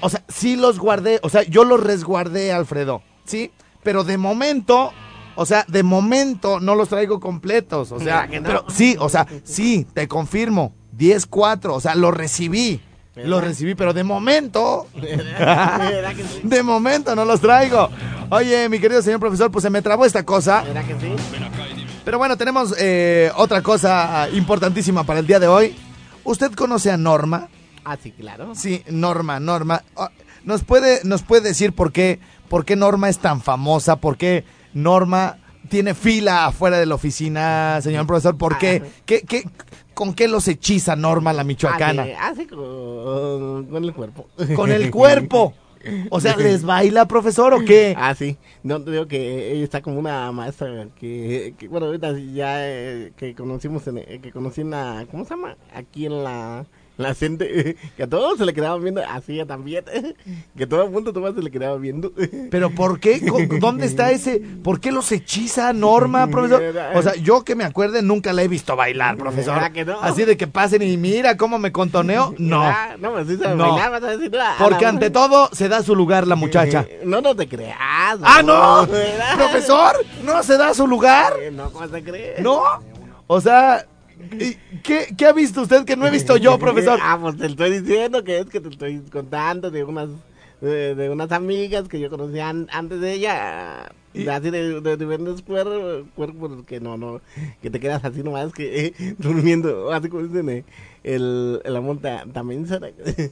O 0.04 0.10
sea, 0.10 0.22
sí 0.28 0.56
los 0.56 0.78
guardé. 0.78 1.18
O 1.22 1.30
sea, 1.30 1.44
yo 1.44 1.64
los 1.64 1.82
resguardé, 1.82 2.52
Alfredo. 2.52 3.00
¿Sí? 3.24 3.50
Pero 3.82 4.04
de 4.04 4.18
momento, 4.18 4.92
o 5.34 5.46
sea, 5.46 5.64
de 5.66 5.82
momento 5.82 6.60
no 6.60 6.74
los 6.74 6.90
traigo 6.90 7.20
completos. 7.20 7.90
O 7.90 7.98
sea, 7.98 8.28
pero 8.42 8.66
sí, 8.68 8.96
o 9.00 9.08
sea, 9.08 9.26
sí, 9.44 9.86
te 9.94 10.06
confirmo. 10.06 10.74
10-4, 10.94 11.70
o 11.70 11.80
sea, 11.80 11.94
los 11.94 12.12
recibí. 12.12 12.82
Los 13.14 13.24
¿Verdad? 13.24 13.48
recibí, 13.48 13.74
pero 13.74 13.94
de 13.94 14.04
momento, 14.04 14.88
¿Verdad 14.94 16.14
que 16.14 16.22
sí? 16.24 16.40
de 16.42 16.62
momento 16.62 17.16
no 17.16 17.24
los 17.24 17.40
traigo. 17.40 17.88
Oye, 18.28 18.68
mi 18.68 18.80
querido 18.80 19.00
señor 19.00 19.20
profesor, 19.20 19.50
pues 19.50 19.62
se 19.62 19.70
me 19.70 19.80
trabó 19.80 20.04
esta 20.04 20.22
cosa. 20.22 20.64
¿Verdad 20.64 20.84
que 20.84 21.00
sí? 21.00 21.14
Pero 22.04 22.18
bueno, 22.18 22.36
tenemos 22.36 22.74
eh, 22.78 23.32
otra 23.36 23.62
cosa 23.62 24.28
importantísima 24.34 25.04
para 25.04 25.20
el 25.20 25.26
día 25.26 25.40
de 25.40 25.46
hoy. 25.46 25.74
¿Usted 26.24 26.52
conoce 26.52 26.90
a 26.90 26.98
Norma? 26.98 27.48
Ah, 27.84 27.96
sí, 28.00 28.12
claro. 28.12 28.54
Sí, 28.54 28.82
Norma, 28.90 29.40
Norma. 29.40 29.82
Ah, 29.96 30.10
¿Nos 30.44 30.64
puede, 30.64 31.00
nos 31.04 31.22
puede 31.22 31.42
decir 31.42 31.72
por 31.72 31.92
qué, 31.92 32.18
por 32.48 32.64
qué 32.64 32.76
Norma 32.76 33.08
es 33.08 33.18
tan 33.18 33.40
famosa? 33.40 33.96
¿Por 33.96 34.16
qué 34.16 34.44
Norma 34.72 35.38
tiene 35.68 35.94
fila 35.94 36.46
afuera 36.46 36.78
de 36.78 36.86
la 36.86 36.94
oficina, 36.94 37.80
señor 37.82 38.06
profesor? 38.06 38.36
¿Por 38.36 38.58
qué? 38.58 38.82
Ah. 38.84 38.88
¿Qué, 39.06 39.22
qué, 39.22 39.44
con 39.94 40.14
qué 40.14 40.28
los 40.28 40.46
hechiza 40.48 40.96
Norma 40.96 41.32
la 41.32 41.44
michoacana? 41.44 42.06
Así 42.20 42.46
con, 42.46 43.66
con 43.66 43.84
el 43.84 43.94
cuerpo. 43.94 44.28
Con 44.54 44.70
el 44.70 44.90
cuerpo. 44.90 45.54
O 46.10 46.20
sea, 46.20 46.36
¿les 46.36 46.64
baila, 46.64 47.06
profesor, 47.06 47.52
o 47.52 47.64
qué? 47.64 47.94
Ah, 47.98 48.14
sí. 48.14 48.38
No, 48.62 48.82
te 48.82 48.90
digo 48.90 49.06
que 49.06 49.52
ella 49.52 49.64
está 49.64 49.82
como 49.82 49.98
una 49.98 50.30
maestra 50.32 50.88
que, 50.98 51.54
que, 51.58 51.68
bueno, 51.68 51.86
ahorita 51.86 52.12
ya 52.18 52.66
eh, 52.66 53.12
que 53.16 53.34
conocimos, 53.34 53.86
en, 53.86 53.98
eh, 53.98 54.20
que 54.22 54.32
conocí 54.32 54.62
en 54.62 54.70
la, 54.70 55.06
¿cómo 55.10 55.24
se 55.24 55.30
llama? 55.34 55.56
Aquí 55.74 56.06
en 56.06 56.24
la, 56.24 56.64
la 56.96 57.14
gente, 57.14 57.76
que 57.96 58.02
a 58.04 58.06
todos 58.08 58.38
se 58.38 58.44
le 58.46 58.54
quedaban 58.54 58.82
viendo, 58.82 59.02
así 59.08 59.42
también, 59.46 59.84
que 60.56 60.66
todo 60.66 60.84
el 60.84 60.90
mundo 60.90 61.12
Tomás 61.12 61.34
se 61.34 61.42
le 61.42 61.50
quedaba 61.50 61.76
viendo. 61.76 62.12
¿Pero 62.50 62.70
por 62.70 63.00
qué? 63.00 63.20
¿Dónde 63.60 63.86
está 63.86 64.10
ese? 64.10 64.40
¿Por 64.62 64.80
qué 64.80 64.92
los 64.92 65.10
hechiza 65.12 65.72
Norma, 65.72 66.28
profesor? 66.28 66.62
O 66.94 67.02
sea, 67.02 67.14
yo 67.16 67.42
que 67.44 67.54
me 67.54 67.64
acuerde 67.64 68.02
nunca 68.02 68.32
la 68.32 68.42
he 68.42 68.48
visto 68.48 68.76
bailar, 68.76 69.16
profesor. 69.16 69.54
¿Verdad 69.54 69.72
que 69.72 69.84
no? 69.84 70.00
Así 70.00 70.24
de 70.24 70.36
que 70.36 70.46
pasen 70.46 70.82
y 70.82 70.96
mira 70.96 71.36
cómo 71.36 71.58
me 71.58 71.72
contoneo. 71.72 72.34
No. 72.38 72.62
Ah, 72.62 72.96
No, 72.98 73.12
pues 73.12 73.26
sí 73.28 73.36
sabe 73.36 73.56
No. 73.56 73.70
bailar, 73.72 73.90
vas 73.90 74.02
a 74.04 74.16
decir, 74.16 74.30
ah, 74.40 74.54
Porque 74.58 74.86
ante 74.86 75.10
todo 75.10 75.48
se 75.52 75.68
da 75.68 75.82
su 75.82 75.94
lugar 75.96 76.26
la 76.26 76.36
muchacha. 76.36 76.86
Eh, 76.88 77.02
No, 77.04 77.20
no 77.20 77.34
te 77.34 77.48
creas. 77.48 77.76
¡Ah, 77.78 78.42
no! 78.44 78.86
¡Profesor! 79.36 79.96
¿No 80.24 80.42
se 80.42 80.56
da 80.56 80.74
su 80.74 80.86
lugar? 80.86 81.34
Eh, 81.40 81.50
No, 81.50 81.70
¿cómo 81.70 81.86
se 81.88 82.02
cree? 82.02 82.36
¿No? 82.40 82.62
O 83.26 83.40
sea, 83.40 83.86
¿y 83.93 83.93
¿qué, 84.82 85.14
qué 85.16 85.26
ha 85.26 85.32
visto 85.32 85.62
usted 85.62 85.84
que 85.84 85.96
no 85.96 86.06
he 86.06 86.10
visto 86.10 86.36
yo, 86.36 86.58
profesor? 86.60 86.98
Ah, 87.02 87.18
pues 87.20 87.36
te 87.36 87.46
estoy 87.46 87.80
diciendo 87.80 88.24
que 88.24 88.38
es 88.38 88.46
que 88.46 88.60
te 88.60 88.68
estoy 88.68 89.00
contando 89.12 89.70
de 89.70 89.84
unas 89.84 90.08
de, 90.60 90.94
de 90.94 91.10
unas 91.10 91.30
amigas 91.32 91.88
que 91.88 92.00
yo 92.00 92.08
conocía 92.10 92.48
an- 92.48 92.68
antes 92.72 93.00
de 93.00 93.12
ella. 93.12 93.92
Y- 94.14 94.28
Así 94.28 94.50
de, 94.50 94.80
de 94.80 94.96
diferentes 94.96 95.44
cuer- 95.44 96.04
cuerpos 96.14 96.64
que 96.66 96.78
no, 96.78 96.96
no, 96.96 97.20
que 97.60 97.68
te 97.68 97.80
quedas 97.80 98.04
así 98.04 98.22
nomás 98.22 98.52
que 98.52 98.86
eh, 98.86 99.14
durmiendo, 99.18 99.92
así 99.92 100.08
como 100.08 100.22
dicen, 100.22 100.48
eh, 100.48 100.64
el, 101.02 101.60
el 101.64 101.76
amor 101.76 101.98
ta- 102.00 102.24
tamensa. 102.32 102.78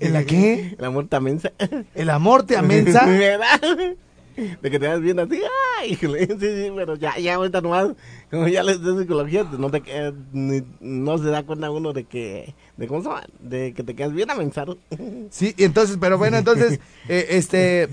¿El 0.01 0.13
la 0.13 0.25
qué? 0.25 0.75
El 0.79 0.85
amor 0.85 1.07
tamensa. 1.07 1.53
¿El 1.95 2.11
amor 2.11 2.43
te 2.43 2.57
amensa? 2.57 3.07
¿Verdad? 3.07 3.95
De 4.61 4.71
que 4.71 4.79
te 4.81 4.89
vas 4.89 5.01
viendo 5.01 5.23
así, 5.23 5.41
ay, 5.79 5.95
sí, 5.95 6.07
sí, 6.41 6.73
pero 6.75 6.97
ya, 6.97 7.17
ya 7.19 7.35
ahorita 7.35 7.61
nomás, 7.61 7.91
como 8.33 8.49
ya 8.49 8.63
les 8.63 8.83
de 8.83 8.99
psicología, 8.99 9.45
no 9.59 9.71
te 9.71 9.83
eh, 9.87 10.13
ni- 10.33 10.63
no 10.81 11.19
se 11.19 11.27
da 11.27 11.43
cuenta 11.45 11.71
uno 11.71 11.93
de 11.93 12.05
que, 12.05 12.55
de 12.77 12.87
cómo 12.89 13.03
se 13.03 13.09
llama, 13.09 13.23
de 13.41 13.73
que 13.75 13.83
te 13.85 13.95
quedas 13.95 14.13
bien 14.13 14.31
amensado. 14.31 14.79
Sí, 15.31 15.55
y 15.57 15.65
entonces, 15.65 15.99
pero 16.01 16.19
bueno, 16.19 16.37
entonces, 16.39 16.81
eh, 17.09 17.27
este, 17.31 17.89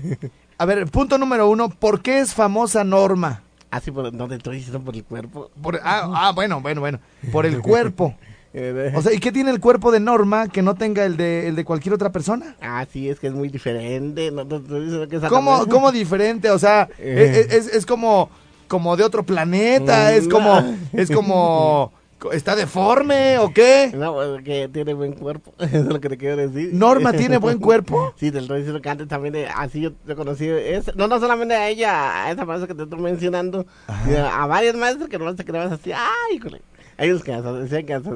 a 0.58 0.64
ver, 0.64 0.86
punto 0.90 1.18
número 1.18 1.48
uno, 1.48 1.68
¿por 1.68 2.00
qué 2.02 2.20
es 2.20 2.34
famosa 2.34 2.82
Norma? 2.84 3.42
Así 3.70 3.90
por, 3.92 4.12
no 4.12 4.26
te 4.26 4.34
estoy 4.34 4.56
diciendo 4.56 4.80
por 4.82 4.96
el 4.96 5.04
cuerpo. 5.04 5.50
Por- 5.62 5.80
ah, 5.84 6.10
ah, 6.14 6.32
bueno, 6.34 6.60
bueno, 6.60 6.80
bueno, 6.80 6.98
por 7.30 7.46
el 7.46 7.60
cuerpo. 7.60 8.14
Eh, 8.52 8.92
O 8.96 9.00
sea, 9.02 9.12
¿y 9.12 9.20
qué 9.20 9.30
tiene 9.30 9.50
el 9.52 9.60
cuerpo 9.60 9.92
de 9.92 10.00
Norma 10.00 10.48
que 10.48 10.60
no 10.60 10.74
tenga 10.74 11.04
el 11.04 11.16
de, 11.16 11.46
el 11.46 11.54
de 11.54 11.64
cualquier 11.64 11.94
otra 11.94 12.10
persona? 12.10 12.56
ah, 12.60 12.84
sí, 12.92 13.08
es 13.08 13.20
que 13.20 13.28
es 13.28 13.32
muy 13.32 13.48
diferente, 13.48 14.32
no 14.32 14.48
que 14.48 15.16
es 15.16 15.22
¿Cómo, 15.28 15.66
cómo 15.68 15.92
diferente? 15.92 16.50
O 16.50 16.58
sea, 16.58 16.88
Eh. 16.98 17.46
es, 17.48 17.54
es- 17.68 17.74
es 17.76 17.86
como, 17.86 18.28
como 18.70 18.96
de 18.96 19.02
otro 19.02 19.24
planeta, 19.24 20.14
es 20.14 20.28
como, 20.28 20.62
es 20.92 21.10
como, 21.10 21.92
¿está 22.32 22.54
deforme 22.54 23.36
o 23.38 23.52
qué? 23.52 23.90
No, 23.92 24.14
pues, 24.14 24.44
que 24.44 24.68
tiene 24.68 24.94
buen 24.94 25.12
cuerpo, 25.12 25.52
eso 25.58 25.76
es 25.78 25.86
lo 25.86 26.00
que 26.00 26.08
te 26.08 26.16
quiero 26.16 26.36
decir. 26.36 26.70
¿Norma 26.72 27.12
tiene 27.12 27.38
buen 27.38 27.58
cuerpo? 27.68 28.14
Sí, 28.16 28.30
te 28.30 28.36
lo 28.36 28.42
estoy 28.42 28.58
diciendo 28.58 28.80
que 28.80 28.88
antes 28.88 29.08
también, 29.08 29.34
así 29.56 29.80
yo, 29.80 29.90
yo 30.06 30.14
conocí, 30.14 30.48
es, 30.48 30.94
no, 30.94 31.08
no 31.08 31.18
solamente 31.18 31.56
a 31.56 31.68
ella, 31.68 32.26
a 32.26 32.30
esa 32.30 32.44
maestra 32.44 32.68
que 32.68 32.74
te 32.74 32.84
estoy 32.84 33.00
mencionando, 33.00 33.66
sino 34.04 34.24
a 34.24 34.46
varias 34.46 34.76
maestras 34.76 35.08
que 35.08 35.18
no 35.18 35.34
te 35.34 35.44
quedabas 35.44 35.72
así, 35.72 35.90
ay, 35.90 36.36
híjole. 36.36 36.62
Hay 36.96 37.10
unos 37.10 37.24
que 37.24 37.32
hasta 37.32 37.52
decían 37.54 37.86
que 37.86 37.94
hasta 37.94 38.10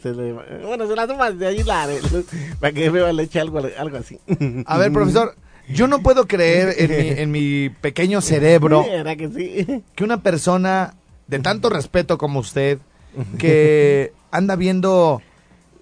se, 0.00 0.14
le, 0.14 0.32
bueno, 0.64 0.86
se 0.86 0.96
la 0.96 1.06
toman 1.06 1.38
de 1.38 1.46
ahí 1.46 1.62
la, 1.62 1.86
para 2.58 2.72
que 2.72 2.90
me 2.90 3.12
le 3.12 3.24
eche 3.24 3.38
algo, 3.38 3.60
algo 3.76 3.96
así. 3.98 4.18
A 4.64 4.78
ver, 4.78 4.92
profesor, 4.92 5.34
yo 5.72 5.86
no 5.86 6.02
puedo 6.02 6.26
creer 6.26 6.74
en 6.78 6.90
mi, 6.90 7.08
en 7.08 7.30
mi 7.30 7.68
pequeño 7.68 8.20
cerebro 8.20 8.84
¿Verdad 8.84 9.16
que 9.16 9.28
sí? 9.28 9.82
que 9.94 10.04
una 10.04 10.22
persona 10.22 10.94
de 11.30 11.38
tanto 11.38 11.70
respeto 11.70 12.18
como 12.18 12.40
usted, 12.40 12.78
que 13.38 14.12
anda 14.30 14.56
viendo 14.56 15.22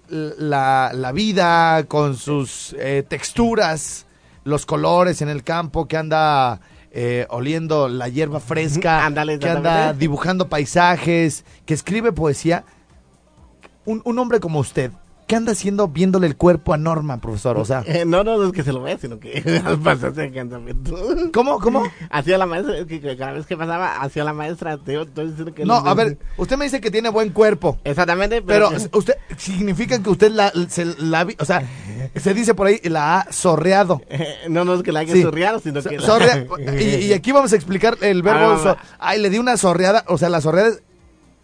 la, 0.09 0.91
la 0.93 1.11
vida 1.11 1.85
con 1.87 2.15
sus 2.15 2.75
eh, 2.79 3.03
texturas, 3.07 4.05
los 4.43 4.65
colores 4.65 5.21
en 5.21 5.29
el 5.29 5.43
campo, 5.43 5.87
que 5.87 5.97
anda 5.97 6.61
eh, 6.91 7.25
oliendo 7.29 7.87
la 7.89 8.09
hierba 8.09 8.39
fresca, 8.39 9.11
que 9.39 9.49
anda 9.49 9.93
dibujando 9.93 10.49
paisajes, 10.49 11.45
que 11.65 11.73
escribe 11.73 12.11
poesía. 12.11 12.63
Un, 13.85 14.01
un 14.05 14.19
hombre 14.19 14.39
como 14.39 14.59
usted, 14.59 14.91
¿qué 15.29 15.35
anda 15.35 15.51
haciendo 15.51 15.87
viéndole 15.87 16.25
el 16.25 16.35
cuerpo 16.35 16.73
a 16.73 16.77
Norma, 16.77 17.21
profesor? 17.21 17.57
O 17.59 17.63
sea, 17.65 17.83
Eh, 17.87 18.03
no, 18.03 18.23
no, 18.23 18.37
no 18.39 18.47
es 18.47 18.51
que 18.51 18.63
se 18.63 18.73
lo 18.73 18.81
vea, 18.81 18.97
sino 18.97 19.19
que 19.19 19.61
al 19.65 19.77
pasarse 19.79 20.25
el 20.25 20.33
cansamiento. 20.33 20.97
¿cómo, 21.31 21.59
cómo? 21.59 21.83
Hacía 22.09 22.39
la 22.39 22.47
maestra, 22.47 22.79
es 22.79 22.85
que, 22.87 22.99
cada 23.15 23.33
vez 23.33 23.45
que 23.45 23.55
pasaba, 23.55 24.01
hacía 24.01 24.23
la 24.23 24.33
maestra, 24.33 24.77
te 24.79 24.99
estoy 24.99 25.27
diciendo 25.27 25.53
que... 25.53 25.63
No, 25.65 25.75
a 25.75 25.93
ver, 25.93 26.17
usted 26.37 26.57
me 26.57 26.65
dice 26.65 26.81
que 26.81 26.89
tiene 26.89 27.09
buen 27.09 27.29
cuerpo. 27.29 27.77
Exactamente, 27.83 28.41
Pero 28.41 28.69
pero... 28.71 28.89
usted 28.97 29.13
significa 29.37 30.01
que 30.01 30.09
usted 30.09 30.31
la, 30.31 30.51
se 30.67 30.85
la 30.97 31.27
o 31.39 31.45
sea, 31.45 31.61
se 32.15 32.33
dice 32.33 32.55
por 32.55 32.65
ahí 32.67 32.79
la 32.85 33.19
ha 33.19 33.31
sorreado. 33.31 34.01
Eh, 34.09 34.35
no, 34.49 34.65
no 34.65 34.73
es 34.73 34.81
que 34.83 34.91
la 34.91 35.01
haya 35.01 35.13
Sí. 35.13 35.21
sorreado, 35.21 35.59
sino 35.59 35.81
So- 35.81 35.89
que... 35.89 35.97
la- 35.99 36.05
sorrea- 36.05 36.45
y, 36.81 36.83
y 37.05 37.13
aquí 37.13 37.31
vamos 37.31 37.53
a 37.53 37.55
explicar 37.55 37.97
el 38.01 38.23
verbo. 38.23 38.55
Ah, 38.55 38.59
so- 38.61 38.77
ay, 38.97 39.21
le 39.21 39.29
di 39.29 39.37
una 39.37 39.55
sorreada, 39.57 40.03
o 40.07 40.17
sea, 40.17 40.29
la 40.29 40.41
sorreada 40.41 40.69
es 40.69 40.81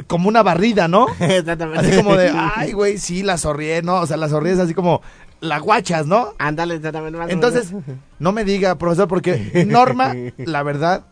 como 0.08 0.28
una 0.30 0.44
barrida, 0.44 0.88
¿no? 0.88 1.08
Exactamente. 1.20 1.80
Así 1.88 1.96
como 1.98 2.16
de, 2.16 2.30
ay, 2.34 2.74
güey, 2.74 2.98
sí, 2.98 3.24
la 3.24 3.38
sorrié, 3.38 3.82
¿no? 3.82 3.96
O 4.02 4.06
sea, 4.08 4.18
la 4.18 4.30
sorrié 4.30 4.54
es 4.54 4.60
así 4.60 4.74
como 4.74 5.02
la 5.42 5.60
guachas, 5.60 6.08
¿no? 6.08 6.34
Ándale, 6.38 6.76
exactamente. 6.76 7.18
más 7.18 7.30
Entonces, 7.30 7.72
no 8.20 8.32
me 8.32 8.44
diga, 8.46 8.76
profesor, 8.78 9.08
porque 9.08 9.66
Norma, 9.68 10.16
la 10.38 10.64
verdad, 10.64 11.06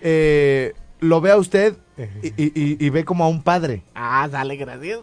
eh, 0.00 0.72
lo 1.00 1.20
ve 1.20 1.30
a 1.32 1.36
usted 1.36 1.76
y, 2.22 2.28
y- 2.28 2.52
y- 2.54 2.84
y 2.86 2.90
ve 2.90 3.04
como 3.04 3.24
a 3.24 3.28
un 3.28 3.42
padre. 3.42 3.82
Ah, 3.94 4.28
sale, 4.30 4.56
gracias. 4.56 5.00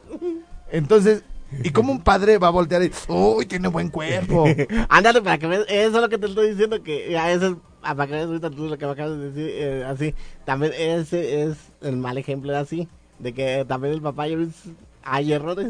Entonces, 0.71 1.24
¿y 1.63 1.69
cómo 1.71 1.91
un 1.91 2.01
padre 2.01 2.38
va 2.38 2.48
a 2.48 2.51
voltear 2.51 2.83
y, 2.83 2.91
uy, 3.07 3.45
tiene 3.45 3.67
buen 3.67 3.89
cuerpo? 3.89 4.45
Ándale, 4.89 5.21
para 5.21 5.38
que 5.38 5.48
veas, 5.48 5.65
eso 5.67 5.95
es 5.98 6.01
lo 6.01 6.09
que 6.09 6.17
te 6.17 6.27
estoy 6.27 6.51
diciendo, 6.51 6.81
que 6.83 7.17
a 7.17 7.27
veces, 7.27 7.53
ah, 7.81 7.95
para 7.95 8.07
que 8.07 8.13
veas 8.13 8.27
ahorita 8.27 8.50
tú 8.51 8.67
lo 8.67 8.77
que 8.77 8.86
me 8.86 8.91
acabas 8.91 9.17
de 9.17 9.31
decir, 9.31 9.50
eh, 9.55 9.86
así, 9.88 10.15
también 10.45 10.74
ese 10.77 11.43
es 11.43 11.57
el 11.81 11.98
mal 11.98 12.17
ejemplo 12.17 12.51
de 12.51 12.57
así, 12.59 12.88
de 13.19 13.33
que 13.33 13.65
también 13.67 13.93
el 13.93 14.01
papá, 14.01 14.25
hay 15.03 15.33
errores, 15.33 15.67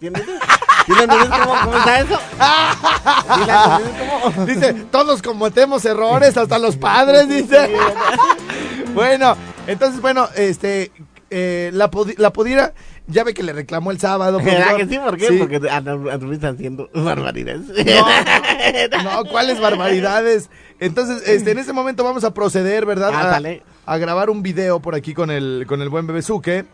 ¿entiendes? 0.00 0.24
¿Sí 0.86 0.92
lo 0.92 1.02
entiendes 1.02 1.30
cómo, 1.30 1.54
cómo 1.64 1.76
está 1.76 2.00
eso? 2.00 2.18
¿Sí 3.34 3.40
lo 3.46 3.76
entiendes 3.76 4.10
cómo? 4.34 4.46
Dice, 4.46 4.74
todos 4.90 5.22
cometemos 5.22 5.84
errores, 5.84 6.36
hasta 6.36 6.58
los 6.58 6.76
padres, 6.76 7.28
dice. 7.28 7.72
Bueno, 8.94 9.34
entonces, 9.66 10.02
bueno, 10.02 10.28
este, 10.36 10.92
eh, 11.30 11.70
la, 11.72 11.90
la 12.18 12.30
pudiera, 12.30 12.74
ya 13.06 13.24
ve 13.24 13.32
que 13.32 13.42
le 13.42 13.54
reclamó 13.54 13.90
el 13.90 13.98
sábado. 13.98 14.38
¿Verdad 14.38 14.76
que 14.76 14.86
sí? 14.86 14.98
¿Por 14.98 15.16
qué? 15.16 15.28
Sí. 15.28 15.38
Porque 15.38 15.60
anduviste 15.70 16.46
haciendo 16.46 16.90
barbaridades. 16.92 17.68
No, 19.02 19.24
¿cuáles 19.30 19.60
barbaridades? 19.60 20.50
Entonces, 20.78 21.26
este, 21.26 21.52
en 21.52 21.58
este 21.58 21.72
momento 21.72 22.04
vamos 22.04 22.24
a 22.24 22.34
proceder, 22.34 22.84
¿verdad? 22.84 23.12
Ah, 23.14 23.40
A, 23.86 23.96
grabar 23.96 24.28
un 24.28 24.42
video 24.42 24.80
por 24.80 24.94
aquí 24.94 25.14
con 25.14 25.30
el, 25.30 25.64
con 25.66 25.80
el 25.80 25.88
buen 25.88 26.06
Bebezuque. 26.06 26.66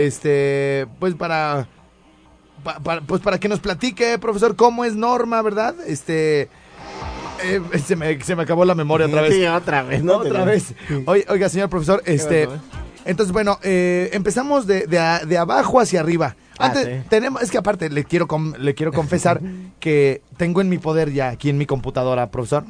Este, 0.00 0.86
pues 0.98 1.14
para, 1.14 1.66
pa- 2.64 2.78
para- 2.80 3.00
pues 3.02 3.20
para 3.22 3.38
que 3.38 3.48
nos 3.48 3.60
platique, 3.60 4.18
profesor, 4.18 4.56
cómo 4.56 4.84
es 4.84 4.94
Norma, 4.96 5.40
¿verdad? 5.42 5.74
Este, 5.86 6.48
eh, 7.42 7.60
se, 7.84 7.96
me, 7.96 8.20
se 8.22 8.36
me 8.36 8.42
acabó 8.42 8.64
la 8.64 8.74
memoria 8.74 9.06
otra 9.06 9.22
vez. 9.22 9.34
Sí, 9.34 9.46
otra 9.46 9.82
vez, 9.82 10.02
¿no? 10.04 10.16
otra 10.18 10.44
vez. 10.44 10.74
Oiga, 11.06 11.32
oiga, 11.32 11.48
señor 11.48 11.68
profesor, 11.70 12.02
este, 12.04 12.44
eh? 12.44 12.48
entonces, 13.04 13.32
bueno, 13.32 13.58
eh, 13.62 14.10
empezamos 14.12 14.66
de, 14.66 14.86
de 14.86 14.98
a- 14.98 15.20
de 15.24 15.38
abajo 15.38 15.80
hacia 15.80 16.00
arriba. 16.00 16.36
Antes, 16.58 16.86
Ah, 16.86 16.90
sí. 17.02 17.06
tenemos, 17.08 17.40
es 17.40 17.50
que 17.50 17.56
aparte 17.56 17.88
le 17.88 18.04
quiero, 18.04 18.26
com- 18.28 18.52
le 18.58 18.74
quiero 18.74 18.92
confesar 18.92 19.40
que 19.80 20.20
tengo 20.36 20.60
en 20.60 20.68
mi 20.68 20.76
poder 20.76 21.10
ya 21.12 21.30
aquí 21.30 21.48
en 21.48 21.56
mi 21.56 21.64
computadora, 21.64 22.30
profesor. 22.30 22.64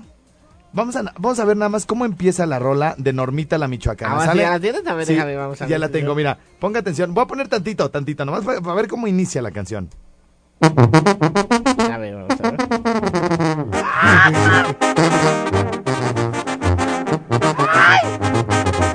Vamos 0.73 0.95
a, 0.95 1.03
vamos 1.19 1.39
a 1.41 1.45
ver 1.45 1.57
nada 1.57 1.69
más 1.69 1.85
cómo 1.85 2.05
empieza 2.05 2.47
la 2.47 2.59
rola 2.61 2.95
de 2.97 3.13
Normita 3.13 3.59
la 3.59 3.67
Michoacana. 3.67 4.21
Sí, 4.21 4.27
¿sale? 4.27 4.43
¿ya 4.43 4.51
la 4.51 4.61
tienes? 4.61 4.85
Ver, 4.85 5.07
Sí, 5.07 5.15
déjame, 5.15 5.37
vamos 5.37 5.61
a 5.61 5.65
ya 5.67 5.71
ver 5.71 5.81
la 5.81 5.87
si 5.89 5.93
tengo, 5.95 6.15
mira. 6.15 6.39
Ponga 6.61 6.79
atención. 6.81 7.13
Voy 7.13 7.25
a 7.25 7.27
poner 7.27 7.49
tantito, 7.49 7.91
tantito, 7.91 8.25
nomás 8.25 8.45
para, 8.45 8.61
para 8.61 8.75
ver 8.75 8.87
cómo 8.89 9.07
inicia 9.09 9.43
la 9.43 9.51
canción. 9.51 9.89
A 10.63 11.99
ver, 11.99 12.15
vamos 12.15 12.41
a 12.41 12.51
ver. 12.51 13.71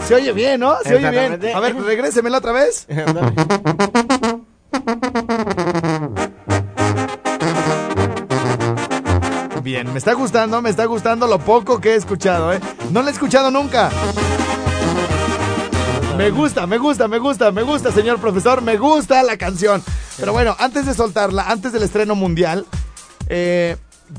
Se 0.08 0.13
oye 0.15 0.32
bien, 0.34 0.60
¿no? 0.60 0.75
Se 0.84 0.96
oye 0.96 1.10
bien. 1.10 1.39
A 1.55 1.60
ver, 1.60 1.75
regrésemela 1.75 2.38
otra 2.38 2.51
vez. 2.51 2.88
me 9.95 9.99
está 9.99 10.11
gustando, 10.11 10.61
me 10.61 10.69
está 10.69 10.83
gustando 10.87 11.25
lo 11.25 11.39
poco 11.39 11.79
que 11.79 11.91
he 11.91 11.95
escuchado, 11.95 12.51
¿eh? 12.51 12.59
No 12.91 13.01
la 13.01 13.11
he 13.11 13.13
escuchado 13.13 13.49
nunca. 13.49 13.89
Me 16.17 16.31
gusta, 16.31 16.67
me 16.67 16.77
gusta, 16.77 17.07
me 17.07 17.17
gusta, 17.17 17.49
me 17.53 17.61
gusta, 17.61 17.93
señor 17.93 18.19
profesor, 18.19 18.61
me 18.61 18.75
gusta 18.75 19.23
la 19.23 19.37
canción. 19.37 19.81
Pero 20.17 20.33
bueno, 20.33 20.53
antes 20.59 20.85
de 20.85 20.93
soltarla, 20.93 21.49
antes 21.49 21.71
del 21.71 21.83
estreno 21.83 22.13
mundial, 22.13 22.65
eh, 23.29 23.77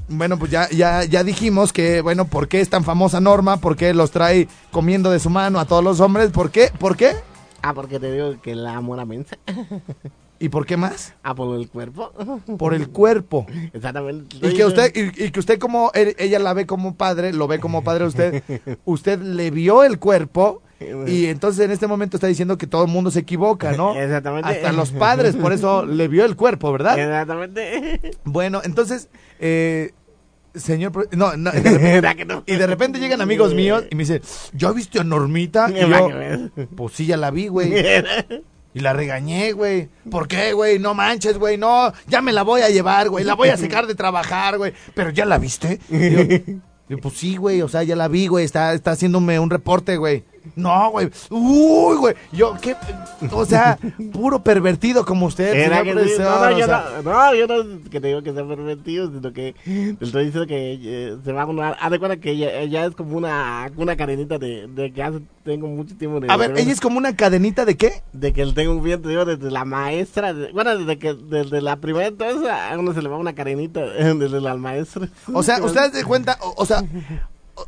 bueno, 0.08 0.38
pues 0.38 0.50
ya, 0.50 0.66
ya, 0.70 1.04
ya 1.04 1.22
dijimos 1.22 1.74
que, 1.74 2.00
bueno, 2.00 2.24
¿por 2.24 2.48
qué 2.48 2.62
es 2.62 2.70
tan 2.70 2.82
famosa 2.82 3.20
Norma? 3.20 3.58
¿Por 3.58 3.76
qué 3.76 3.92
los 3.92 4.12
trae 4.12 4.48
comiendo 4.70 5.10
de 5.10 5.20
su 5.20 5.28
mano 5.28 5.60
a 5.60 5.66
todos 5.66 5.84
los 5.84 6.00
hombres? 6.00 6.30
¿Por 6.30 6.50
qué? 6.50 6.72
¿Por 6.78 6.96
qué? 6.96 7.16
Ah, 7.60 7.74
porque 7.74 8.00
te 8.00 8.10
digo 8.10 8.40
que 8.40 8.54
la 8.54 8.76
amo 8.76 8.96
la 8.96 9.04
mensa. 9.04 9.36
¿Y 10.38 10.48
por 10.50 10.66
qué 10.66 10.76
más? 10.76 11.14
Ah, 11.22 11.34
por 11.34 11.58
el 11.58 11.68
cuerpo. 11.68 12.12
Por 12.58 12.74
el 12.74 12.88
cuerpo. 12.88 13.46
Exactamente. 13.72 14.36
Y 14.42 14.52
que 14.54 14.64
usted, 14.64 14.92
y, 14.94 15.24
y 15.24 15.30
que 15.30 15.40
usted 15.40 15.58
como 15.58 15.90
él- 15.94 16.14
ella 16.18 16.38
la 16.38 16.52
ve 16.52 16.66
como 16.66 16.94
padre, 16.96 17.32
lo 17.32 17.46
ve 17.48 17.58
como 17.58 17.82
padre 17.82 18.04
usted, 18.04 18.42
usted 18.84 19.18
le 19.20 19.50
vio 19.50 19.82
el 19.84 19.98
cuerpo 19.98 20.62
y 21.06 21.26
entonces 21.26 21.64
en 21.64 21.70
este 21.70 21.86
momento 21.86 22.18
está 22.18 22.26
diciendo 22.26 22.58
que 22.58 22.66
todo 22.66 22.84
el 22.84 22.90
mundo 22.90 23.10
se 23.10 23.20
equivoca, 23.20 23.72
¿no? 23.72 23.94
Exactamente. 23.98 24.50
Hasta 24.50 24.72
los 24.72 24.90
padres, 24.92 25.34
por 25.36 25.52
eso 25.54 25.86
le 25.86 26.06
vio 26.08 26.24
el 26.26 26.36
cuerpo, 26.36 26.70
¿verdad? 26.70 26.98
Exactamente. 26.98 27.98
Bueno, 28.24 28.60
entonces, 28.62 29.08
eh, 29.40 29.92
señor, 30.54 31.08
no, 31.16 31.34
no, 31.36 31.50
de 31.50 31.60
repente- 31.60 31.78
¿Verdad 31.94 32.16
que 32.16 32.24
no? 32.26 32.42
y 32.46 32.56
de 32.56 32.66
repente 32.66 32.98
llegan 32.98 33.22
amigos 33.22 33.54
míos 33.54 33.84
y 33.90 33.94
me 33.94 34.02
dicen, 34.02 34.20
¿yo 34.52 34.74
viste 34.74 35.00
a 35.00 35.04
Normita? 35.04 35.70
Y 35.70 35.74
¿Verdad 35.84 36.50
yo, 36.54 36.66
pues 36.76 36.92
sí, 36.94 37.06
ya 37.06 37.16
la 37.16 37.30
vi, 37.30 37.48
güey. 37.48 37.72
Y 38.76 38.80
la 38.80 38.92
regañé, 38.92 39.52
güey. 39.52 39.88
¿Por 40.10 40.28
qué, 40.28 40.52
güey? 40.52 40.78
No 40.78 40.92
manches, 40.92 41.38
güey. 41.38 41.56
No, 41.56 41.90
ya 42.08 42.20
me 42.20 42.30
la 42.30 42.42
voy 42.42 42.60
a 42.60 42.68
llevar, 42.68 43.08
güey. 43.08 43.24
La 43.24 43.32
voy 43.32 43.48
a 43.48 43.56
sacar 43.56 43.86
de 43.86 43.94
trabajar, 43.94 44.58
güey. 44.58 44.74
Pero 44.94 45.08
ya 45.08 45.24
la 45.24 45.38
viste. 45.38 45.80
Yo, 45.88 46.52
yo, 46.90 46.98
pues 46.98 47.14
sí, 47.14 47.36
güey. 47.36 47.62
O 47.62 47.68
sea, 47.68 47.84
ya 47.84 47.96
la 47.96 48.06
vi, 48.08 48.26
güey. 48.26 48.44
Está, 48.44 48.74
está 48.74 48.90
haciéndome 48.90 49.40
un 49.40 49.48
reporte, 49.48 49.96
güey. 49.96 50.24
No, 50.54 50.90
güey. 50.90 51.10
Uy, 51.30 51.96
güey. 51.96 52.14
Yo, 52.32 52.54
¿qué? 52.60 52.76
O 53.32 53.44
sea, 53.44 53.78
puro 54.12 54.42
pervertido 54.42 55.04
como 55.04 55.26
usted, 55.26 55.54
Era 55.54 55.82
que 55.82 55.92
profesor, 55.92 56.50
No, 56.52 56.58
yo 56.58 56.66
sea. 56.66 56.84
no, 57.04 57.12
no, 57.12 57.34
yo 57.34 57.46
no 57.46 57.90
que 57.90 58.00
te 58.00 58.08
digo 58.08 58.22
que 58.22 58.32
sea 58.32 58.46
pervertido, 58.46 59.08
sino 59.10 59.32
que 59.32 59.54
te 59.64 60.04
estoy 60.04 60.26
diciendo 60.26 60.46
que 60.46 60.78
eh, 60.82 61.16
se 61.24 61.32
va 61.32 61.42
a 61.42 61.46
una. 61.46 61.70
Haz 61.70 61.90
de 61.90 61.98
cuenta 61.98 62.16
que 62.18 62.30
ella, 62.30 62.52
ella 62.60 62.86
es 62.86 62.94
como 62.94 63.16
una, 63.16 63.70
una 63.76 63.96
cadenita 63.96 64.38
de, 64.38 64.66
de 64.68 64.92
que 64.92 65.02
hace, 65.02 65.20
tengo 65.44 65.66
mucho 65.68 65.96
tiempo 65.96 66.20
de. 66.20 66.30
A 66.30 66.36
ver, 66.36 66.52
de- 66.54 66.62
ella 66.62 66.72
es 66.72 66.80
como 66.80 66.98
una 66.98 67.16
cadenita 67.16 67.64
de 67.64 67.76
qué? 67.76 68.02
De 68.12 68.32
que 68.32 68.44
tengo 68.52 68.72
un 68.72 68.82
bien, 68.82 69.02
te 69.02 69.08
digo, 69.08 69.24
desde 69.24 69.50
la 69.50 69.64
maestra. 69.64 70.32
de- 70.34 70.52
bueno, 70.52 70.76
desde 70.76 70.98
que 70.98 71.14
desde 71.14 71.60
la 71.62 71.76
primera 71.76 72.06
entonces 72.06 72.48
a 72.50 72.76
uno 72.78 72.92
se 72.94 73.02
le 73.02 73.08
va 73.08 73.16
una 73.18 73.34
cadenita 73.34 73.80
desde 74.14 74.40
la 74.40 74.56
maestra. 74.56 75.08
O 75.32 75.42
sea, 75.42 75.60
usted 75.64 75.92
se 75.92 76.04
cuenta, 76.04 76.38
o, 76.42 76.54
o 76.56 76.66
sea, 76.66 76.82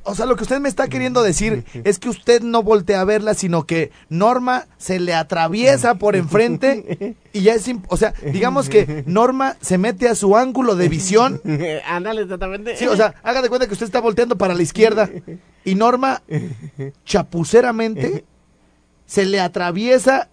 o, 0.04 0.14
sea, 0.14 0.26
lo 0.26 0.36
que 0.36 0.42
usted 0.42 0.60
me 0.60 0.68
está 0.68 0.88
queriendo 0.88 1.22
decir 1.22 1.64
es 1.84 1.98
que 1.98 2.08
usted 2.08 2.42
no 2.42 2.62
voltea 2.62 3.00
a 3.00 3.04
verla, 3.04 3.34
sino 3.34 3.64
que 3.64 3.90
Norma 4.08 4.66
se 4.76 5.00
le 5.00 5.14
atraviesa 5.14 5.94
por 5.94 6.14
enfrente 6.16 7.16
y 7.32 7.40
ya 7.40 7.54
es, 7.54 7.70
o 7.88 7.96
sea, 7.96 8.12
digamos 8.32 8.68
que 8.68 9.04
Norma 9.06 9.56
se 9.60 9.78
mete 9.78 10.08
a 10.08 10.14
su 10.14 10.36
ángulo 10.36 10.76
de 10.76 10.88
visión. 10.88 11.40
Ándale, 11.86 12.22
exactamente. 12.22 12.76
Sí, 12.76 12.86
o 12.86 12.96
sea, 12.96 13.14
haga 13.22 13.42
de 13.42 13.48
cuenta 13.48 13.66
que 13.66 13.72
usted 13.72 13.86
está 13.86 14.00
volteando 14.00 14.36
para 14.36 14.54
la 14.54 14.62
izquierda 14.62 15.08
y 15.64 15.74
Norma 15.74 16.22
chapuceramente 17.04 18.24
se 19.06 19.24
le 19.24 19.40
atraviesa 19.40 20.28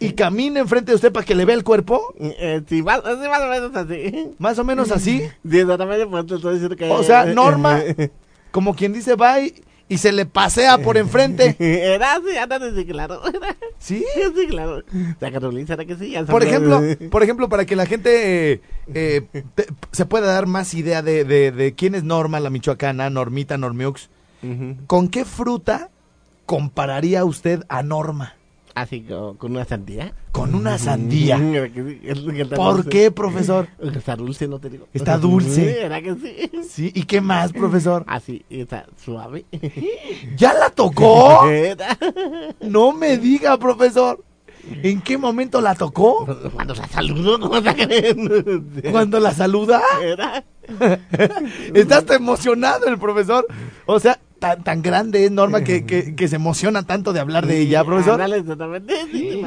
y 0.00 0.12
camina 0.12 0.60
enfrente 0.60 0.92
de 0.92 0.96
usted 0.96 1.12
para 1.12 1.24
que 1.24 1.34
le 1.34 1.44
vea 1.44 1.54
el 1.56 1.64
cuerpo, 1.64 2.14
Eh, 2.18 2.62
sí, 2.68 2.82
más, 2.82 3.02
sí, 3.04 3.28
más 3.28 3.40
o 3.40 3.48
menos 3.48 3.76
así. 3.76 4.34
más 4.38 4.58
o 4.58 4.64
menos 4.64 4.90
así. 4.90 5.20
Sí, 5.48 5.58
exactamente, 5.58 6.06
pues 6.06 6.26
te 6.26 6.34
estoy 6.36 6.54
diciendo 6.54 6.76
que. 6.76 6.90
O 6.90 7.02
sea, 7.02 7.24
Norma, 7.26 7.80
como 8.54 8.76
quien 8.76 8.92
dice 8.92 9.16
bye, 9.16 9.52
y 9.88 9.98
se 9.98 10.12
le 10.12 10.26
pasea 10.26 10.78
por 10.78 10.96
enfrente. 10.96 11.56
Era 11.58 12.14
así, 12.14 12.36
ándale, 12.38 12.72
sí, 12.76 12.86
claro. 12.86 13.20
¿Sí? 13.80 14.04
Sí, 14.36 14.46
claro. 14.46 14.82
La 15.18 15.32
Carolina, 15.32 15.66
¿será 15.66 15.84
que 15.84 15.96
sí? 15.96 16.12
Ya 16.12 16.24
Por 16.24 16.44
ejemplo, 16.44 16.80
por 17.10 17.24
ejemplo, 17.24 17.48
para 17.48 17.66
que 17.66 17.74
la 17.74 17.84
gente 17.84 18.52
eh, 18.52 18.60
eh, 18.94 19.22
te- 19.56 19.66
se 19.90 20.06
pueda 20.06 20.28
dar 20.32 20.46
más 20.46 20.72
idea 20.74 21.02
de, 21.02 21.24
de- 21.24 21.50
de 21.50 21.74
quién 21.74 21.96
es 21.96 22.04
Norma, 22.04 22.38
la 22.38 22.48
michoacana, 22.50 23.10
Normita, 23.10 23.58
Normiux. 23.58 24.08
¿con 24.86 25.08
qué 25.08 25.24
fruta 25.24 25.90
compararía 26.46 27.24
usted 27.24 27.64
a 27.68 27.82
Norma? 27.82 28.34
Así 28.74 29.02
con, 29.02 29.36
con 29.36 29.52
una 29.52 29.64
sandía. 29.64 30.12
Con 30.32 30.54
una 30.54 30.78
sandía. 30.78 31.38
¿Por 32.56 32.88
qué, 32.88 33.12
profesor? 33.12 33.68
Está 33.94 34.16
dulce, 34.16 34.48
no 34.48 34.58
te 34.58 34.68
digo. 34.68 34.88
Está 34.92 35.16
dulce. 35.16 35.82
¿Era 35.84 36.02
que 36.02 36.14
sí? 36.14 36.50
Sí, 36.68 36.92
¿y 36.94 37.04
qué 37.04 37.20
más, 37.20 37.52
profesor? 37.52 38.04
Así, 38.08 38.44
está 38.50 38.86
suave. 39.02 39.44
¿Ya 40.36 40.52
la 40.54 40.70
tocó? 40.70 41.42
No 42.60 42.92
me 42.92 43.16
diga, 43.16 43.56
profesor. 43.58 44.24
¿En 44.82 45.02
qué 45.02 45.18
momento 45.18 45.60
la 45.60 45.74
tocó? 45.74 46.26
Cuando 46.52 46.74
la 46.74 46.88
saludo, 46.88 47.38
¿cómo 47.38 47.58
está 47.58 47.74
creyendo? 47.74 48.34
¿Cuando 48.90 49.20
la 49.20 49.32
saluda? 49.34 49.82
Era. 50.02 50.42
Está 51.74 51.98
hasta 51.98 52.16
emocionado 52.16 52.86
el 52.86 52.98
profesor. 52.98 53.46
O 53.84 54.00
sea, 54.00 54.18
tan, 54.44 54.62
tan 54.62 54.82
grande 54.82 55.24
es 55.24 55.30
Norma 55.30 55.64
que, 55.64 55.86
que- 55.86 56.14
que 56.16 56.28
se 56.28 56.36
emociona 56.36 56.82
tanto 56.82 57.12
de 57.14 57.20
hablar 57.20 57.46
de 57.46 57.60
ella, 57.60 57.82
profesor. 57.84 58.18
Sí, 59.10 59.42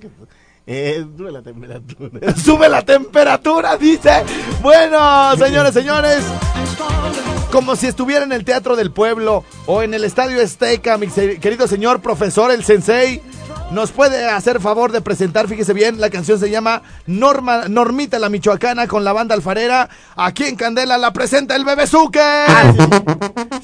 que 0.00 0.08
eh, 0.70 1.06
sube 1.16 1.32
la 1.32 1.40
temperatura. 1.42 2.36
Sube 2.36 2.68
la 2.68 2.82
temperatura, 2.82 3.78
dice. 3.78 4.10
Bueno, 4.62 5.34
señores, 5.38 5.72
señores. 5.80 6.22
Como 7.50 7.74
si 7.76 7.86
estuviera 7.86 8.24
en 8.24 8.32
el 8.32 8.44
Teatro 8.44 8.76
del 8.76 8.90
Pueblo 8.90 9.44
o 9.64 9.80
en 9.80 9.94
el 9.94 10.04
Estadio 10.04 10.42
Azteca, 10.42 10.98
mi 10.98 11.06
querido 11.06 11.66
señor 11.66 12.00
profesor, 12.00 12.50
el 12.50 12.62
sensei, 12.64 13.22
nos 13.70 13.92
puede 13.92 14.28
hacer 14.28 14.60
favor 14.60 14.92
de 14.92 15.00
presentar, 15.00 15.46
fíjese 15.46 15.72
bien, 15.74 16.00
la 16.00 16.10
canción 16.10 16.38
se 16.38 16.50
llama 16.50 16.82
Norma, 17.06 17.68
Normita 17.68 18.18
la 18.18 18.28
Michoacana 18.28 18.86
con 18.86 19.04
la 19.04 19.12
banda 19.12 19.34
alfarera. 19.34 19.88
Aquí 20.16 20.44
en 20.44 20.56
Candela 20.56 20.98
la 20.98 21.12
presenta 21.12 21.54
el 21.54 21.64
Bebezuque. 21.64 22.20
Ah, 22.20 22.72
sí. 22.72 22.78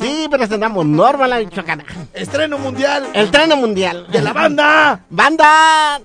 Sí, 0.00 0.28
presentamos 0.30 0.84
Norma 0.86 1.26
la 1.26 1.38
Michoacana. 1.38 1.84
Estreno 2.12 2.58
mundial 2.58 3.08
El 3.14 3.30
treno 3.30 3.56
mundial. 3.56 4.06
de 4.10 4.20
la 4.20 4.32
banda. 4.32 5.00
Banda. 5.08 6.00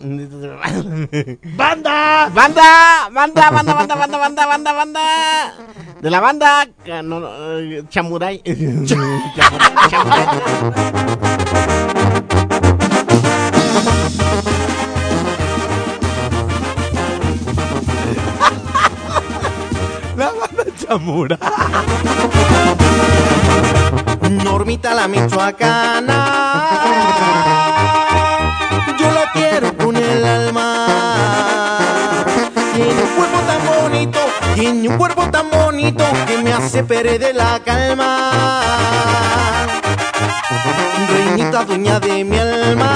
¡Banda! 0.00 2.30
Banda, 2.32 2.34
banda, 3.10 3.50
banda, 3.50 3.74
banda, 3.74 3.94
banda, 3.96 4.16
banda, 4.18 4.46
banda, 4.46 4.72
banda. 4.72 5.54
De 6.00 6.10
la 6.10 6.20
banda 6.20 6.68
no, 7.02 7.18
no, 7.18 7.58
eh, 7.58 7.82
Chamuray. 7.88 8.40
Chamuray, 8.86 9.20
Chamuray. 9.90 11.18
Chamura. 20.88 21.36
Normita 24.30 24.94
la 24.94 25.06
michoacana. 25.06 26.18
Yo 28.98 29.10
la 29.12 29.30
quiero 29.34 29.76
con 29.76 29.96
el 29.96 30.24
alma. 30.24 30.86
Tiene 32.74 33.02
un 33.02 33.08
cuerpo 33.16 33.38
tan 33.46 33.66
bonito, 33.66 34.18
tiene 34.54 34.88
un 34.88 34.96
cuerpo 34.96 35.30
tan 35.30 35.50
bonito 35.50 36.04
que 36.26 36.38
me 36.38 36.54
hace 36.54 36.82
perder 36.82 37.34
la 37.34 37.60
calma. 37.62 38.30
Reinita 41.10 41.64
dueña 41.66 42.00
de 42.00 42.24
mi 42.24 42.38
alma. 42.38 42.90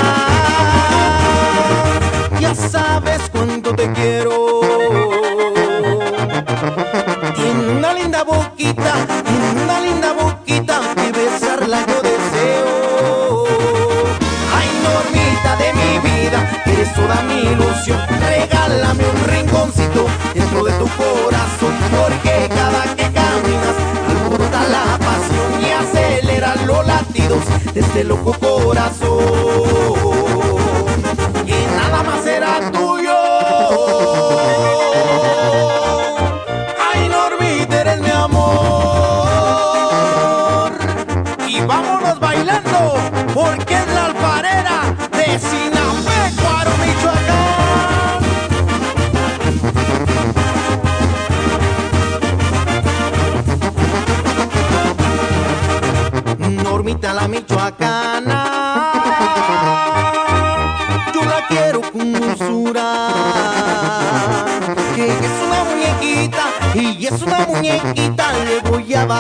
Ya 2.40 2.54
sabes 2.54 3.20
cuánto 3.30 3.74
te 3.74 3.92
quiero. 3.92 4.51
toda 17.02 17.22
mi 17.22 17.40
ilusión. 17.40 17.98
Regálame 18.20 19.04
un 19.04 19.24
rinconcito 19.28 20.06
dentro 20.34 20.64
de 20.64 20.72
tu 20.72 20.86
corazón, 21.02 21.74
porque 21.90 22.48
cada 22.48 22.82
que 22.96 23.06
caminas 23.20 23.76
alborota 24.08 24.62
la 24.68 24.98
pasión 24.98 25.50
y 25.62 25.70
acelera 25.70 26.54
los 26.66 26.86
latidos 26.86 27.42
de 27.74 27.80
este 27.80 28.04
loco 28.04 28.32
corazón. 28.38 29.51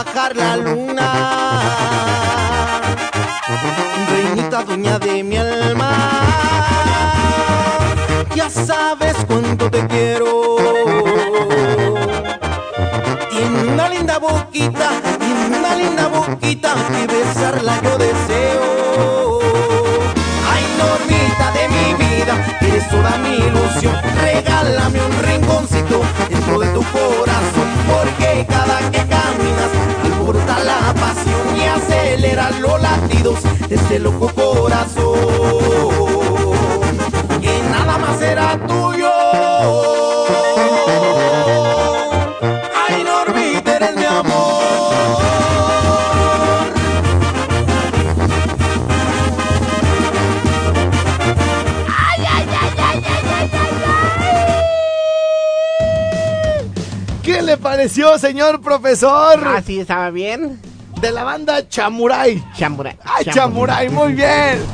Bajar 0.04 0.36
la 0.36 0.56
luna. 0.56 1.08
Reinita 4.10 4.62
dueña 4.64 4.98
de 4.98 5.22
mi 5.22 5.36
alma. 5.36 5.90
Ya 8.34 8.48
sabes 8.50 9.16
cuánto 9.26 9.70
te 9.70 9.86
quiero. 9.86 10.56
Tiene 13.30 13.72
una 13.72 13.88
linda 13.88 14.18
boquita, 14.18 14.88
tiene 15.18 15.58
una 15.58 15.74
linda 15.74 16.08
boquita 16.08 16.74
que 16.90 17.06
besarla 17.06 17.80
yo 17.82 17.91
y 32.12 32.14
acelera 32.14 32.50
los 32.60 32.80
latidos 32.80 33.42
de 33.68 33.74
este 33.74 33.98
loco 33.98 34.28
corazón. 34.34 35.14
Que 37.40 37.62
nada 37.70 37.98
más 37.98 38.18
será 38.18 38.58
tuyo. 38.66 39.10
Ay, 42.86 43.04
eres 43.64 43.96
mi 43.96 44.04
amor. 44.04 44.62
¿Qué 57.22 57.40
le 57.40 57.56
pareció, 57.56 58.18
señor 58.18 58.60
profesor? 58.60 59.40
Ah, 59.46 59.62
sí, 59.64 59.80
estaba 59.80 60.10
bien. 60.10 60.60
De 61.02 61.10
la 61.10 61.24
banda 61.24 61.68
Chamuray. 61.68 62.40
Chamuray. 62.56 62.96
¡Ay, 63.04 63.24
Chamuray! 63.24 63.88
Muy 63.88 64.12
bien. 64.12 64.64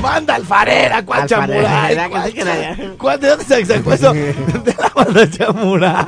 Banda 0.00 0.36
alfarera, 0.36 1.04
¿cuál 1.04 1.26
Chamuray? 1.26 1.96
¿verdad 1.96 2.32
que 2.32 2.96
¿Cuál 2.96 3.18
¿De 3.18 3.30
dónde 3.30 3.44
se 3.44 3.66
sacó 3.66 3.92
eso? 3.92 4.12
De 4.14 4.76
la 4.78 4.92
banda 4.94 5.28
Chamuray. 5.28 6.06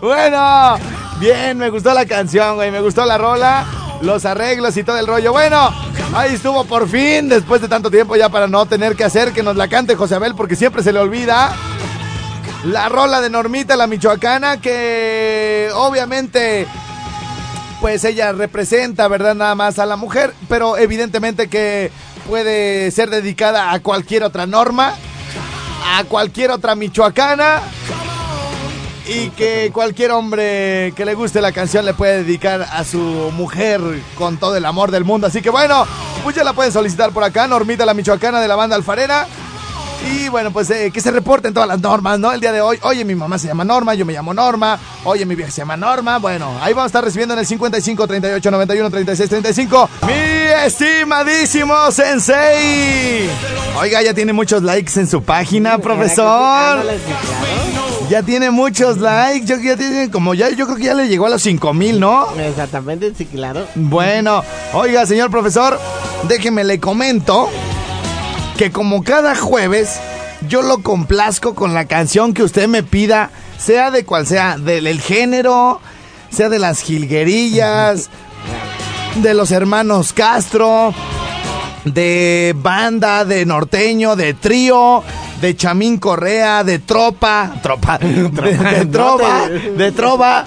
Bueno, 0.00 0.76
bien, 1.20 1.58
me 1.58 1.68
gustó 1.68 1.92
la 1.92 2.06
canción, 2.06 2.54
güey. 2.54 2.70
Me 2.70 2.80
gustó 2.80 3.04
la 3.04 3.18
rola, 3.18 3.66
los 4.00 4.24
arreglos 4.24 4.74
y 4.78 4.84
todo 4.84 4.98
el 4.98 5.06
rollo. 5.06 5.30
Bueno, 5.32 5.68
ahí 6.14 6.32
estuvo 6.32 6.64
por 6.64 6.88
fin, 6.88 7.28
después 7.28 7.60
de 7.60 7.68
tanto 7.68 7.90
tiempo 7.90 8.16
ya 8.16 8.30
para 8.30 8.46
no 8.46 8.64
tener 8.64 8.96
que 8.96 9.04
hacer 9.04 9.32
que 9.32 9.42
nos 9.42 9.56
la 9.56 9.68
cante 9.68 9.96
José 9.96 10.14
Abel, 10.14 10.34
porque 10.34 10.56
siempre 10.56 10.82
se 10.82 10.94
le 10.94 10.98
olvida. 10.98 11.54
La 12.64 12.88
rola 12.88 13.20
de 13.20 13.28
Normita, 13.28 13.76
la 13.76 13.86
michoacana, 13.86 14.62
que 14.62 15.68
obviamente, 15.74 16.66
pues 17.84 18.02
ella 18.06 18.32
representa, 18.32 19.08
¿verdad? 19.08 19.34
Nada 19.34 19.54
más 19.54 19.78
a 19.78 19.84
la 19.84 19.96
mujer, 19.96 20.32
pero 20.48 20.78
evidentemente 20.78 21.48
que 21.48 21.90
puede 22.26 22.90
ser 22.90 23.10
dedicada 23.10 23.74
a 23.74 23.80
cualquier 23.80 24.22
otra 24.22 24.46
norma, 24.46 24.94
a 25.94 26.02
cualquier 26.04 26.50
otra 26.50 26.76
michoacana. 26.76 27.60
Y 29.06 29.28
que 29.32 29.70
cualquier 29.70 30.12
hombre 30.12 30.94
que 30.96 31.04
le 31.04 31.12
guste 31.12 31.42
la 31.42 31.52
canción 31.52 31.84
le 31.84 31.92
puede 31.92 32.24
dedicar 32.24 32.62
a 32.62 32.84
su 32.84 32.96
mujer 33.36 33.82
con 34.16 34.38
todo 34.38 34.56
el 34.56 34.64
amor 34.64 34.90
del 34.90 35.04
mundo. 35.04 35.26
Así 35.26 35.42
que 35.42 35.50
bueno, 35.50 35.86
pues 36.22 36.34
ya 36.34 36.42
la 36.42 36.54
pueden 36.54 36.72
solicitar 36.72 37.10
por 37.12 37.22
acá, 37.22 37.46
Normita 37.46 37.84
la 37.84 37.92
Michoacana 37.92 38.40
de 38.40 38.48
la 38.48 38.56
banda 38.56 38.76
Alfarera. 38.76 39.26
Y 40.04 40.28
bueno, 40.28 40.50
pues 40.50 40.70
eh, 40.70 40.90
que 40.92 41.00
se 41.00 41.10
reporten 41.10 41.54
todas 41.54 41.68
las 41.68 41.80
normas, 41.80 42.18
¿no? 42.18 42.32
El 42.32 42.40
día 42.40 42.52
de 42.52 42.60
hoy, 42.60 42.78
oye, 42.82 43.04
mi 43.04 43.14
mamá 43.14 43.38
se 43.38 43.46
llama 43.46 43.64
Norma, 43.64 43.94
yo 43.94 44.04
me 44.04 44.12
llamo 44.12 44.34
Norma, 44.34 44.78
oye, 45.04 45.24
mi 45.24 45.34
vieja 45.34 45.50
se 45.50 45.62
llama 45.62 45.76
Norma. 45.76 46.18
Bueno, 46.18 46.50
ahí 46.60 46.72
vamos 46.72 46.84
a 46.84 46.86
estar 46.88 47.04
recibiendo 47.04 47.34
en 47.34 47.40
el 47.40 47.46
55 47.46 48.06
38 48.06 48.50
91 48.50 48.90
36 48.90 49.30
35. 49.30 49.88
Mi 50.06 50.12
estimadísimo 50.66 51.90
Sensei. 51.90 53.28
Oiga, 53.80 54.02
ya 54.02 54.14
tiene 54.14 54.32
muchos 54.32 54.62
likes 54.62 54.98
en 54.98 55.06
su 55.06 55.22
página, 55.22 55.78
profesor. 55.78 56.84
Ya 58.08 58.22
tiene 58.22 58.50
muchos 58.50 58.98
likes, 58.98 59.46
yo, 59.46 59.56
ya 59.56 59.76
tiene 59.76 60.10
como 60.10 60.34
ya, 60.34 60.50
yo 60.50 60.66
creo 60.66 60.76
que 60.76 60.84
ya 60.84 60.94
le 60.94 61.08
llegó 61.08 61.26
a 61.26 61.30
los 61.30 61.42
5 61.42 61.72
mil, 61.72 61.98
¿no? 61.98 62.28
Exactamente, 62.38 63.12
sí, 63.16 63.24
claro. 63.24 63.66
Bueno, 63.74 64.44
oiga, 64.74 65.06
señor 65.06 65.30
profesor, 65.30 65.80
déjeme 66.28 66.64
le 66.64 66.78
comento 66.78 67.48
que 68.56 68.70
como 68.70 69.02
cada 69.02 69.34
jueves 69.34 69.98
yo 70.48 70.62
lo 70.62 70.82
complazco 70.82 71.54
con 71.54 71.74
la 71.74 71.86
canción 71.86 72.34
que 72.34 72.42
usted 72.42 72.68
me 72.68 72.82
pida, 72.82 73.30
sea 73.58 73.90
de 73.90 74.04
cual 74.04 74.26
sea, 74.26 74.58
del 74.58 74.86
el 74.86 75.00
género, 75.00 75.80
sea 76.30 76.48
de 76.48 76.58
las 76.58 76.80
jilguerillas, 76.80 78.10
de 79.22 79.34
los 79.34 79.50
hermanos 79.50 80.12
Castro, 80.12 80.94
de 81.84 82.54
banda, 82.56 83.24
de 83.24 83.46
norteño, 83.46 84.16
de 84.16 84.34
trío, 84.34 85.02
de 85.40 85.56
Chamín 85.56 85.98
Correa, 85.98 86.62
de 86.64 86.78
tropa, 86.78 87.54
tropa, 87.62 87.98
de, 88.02 88.28
de 88.30 88.86
trova, 88.86 89.48
de 89.48 89.92
trova. 89.92 90.44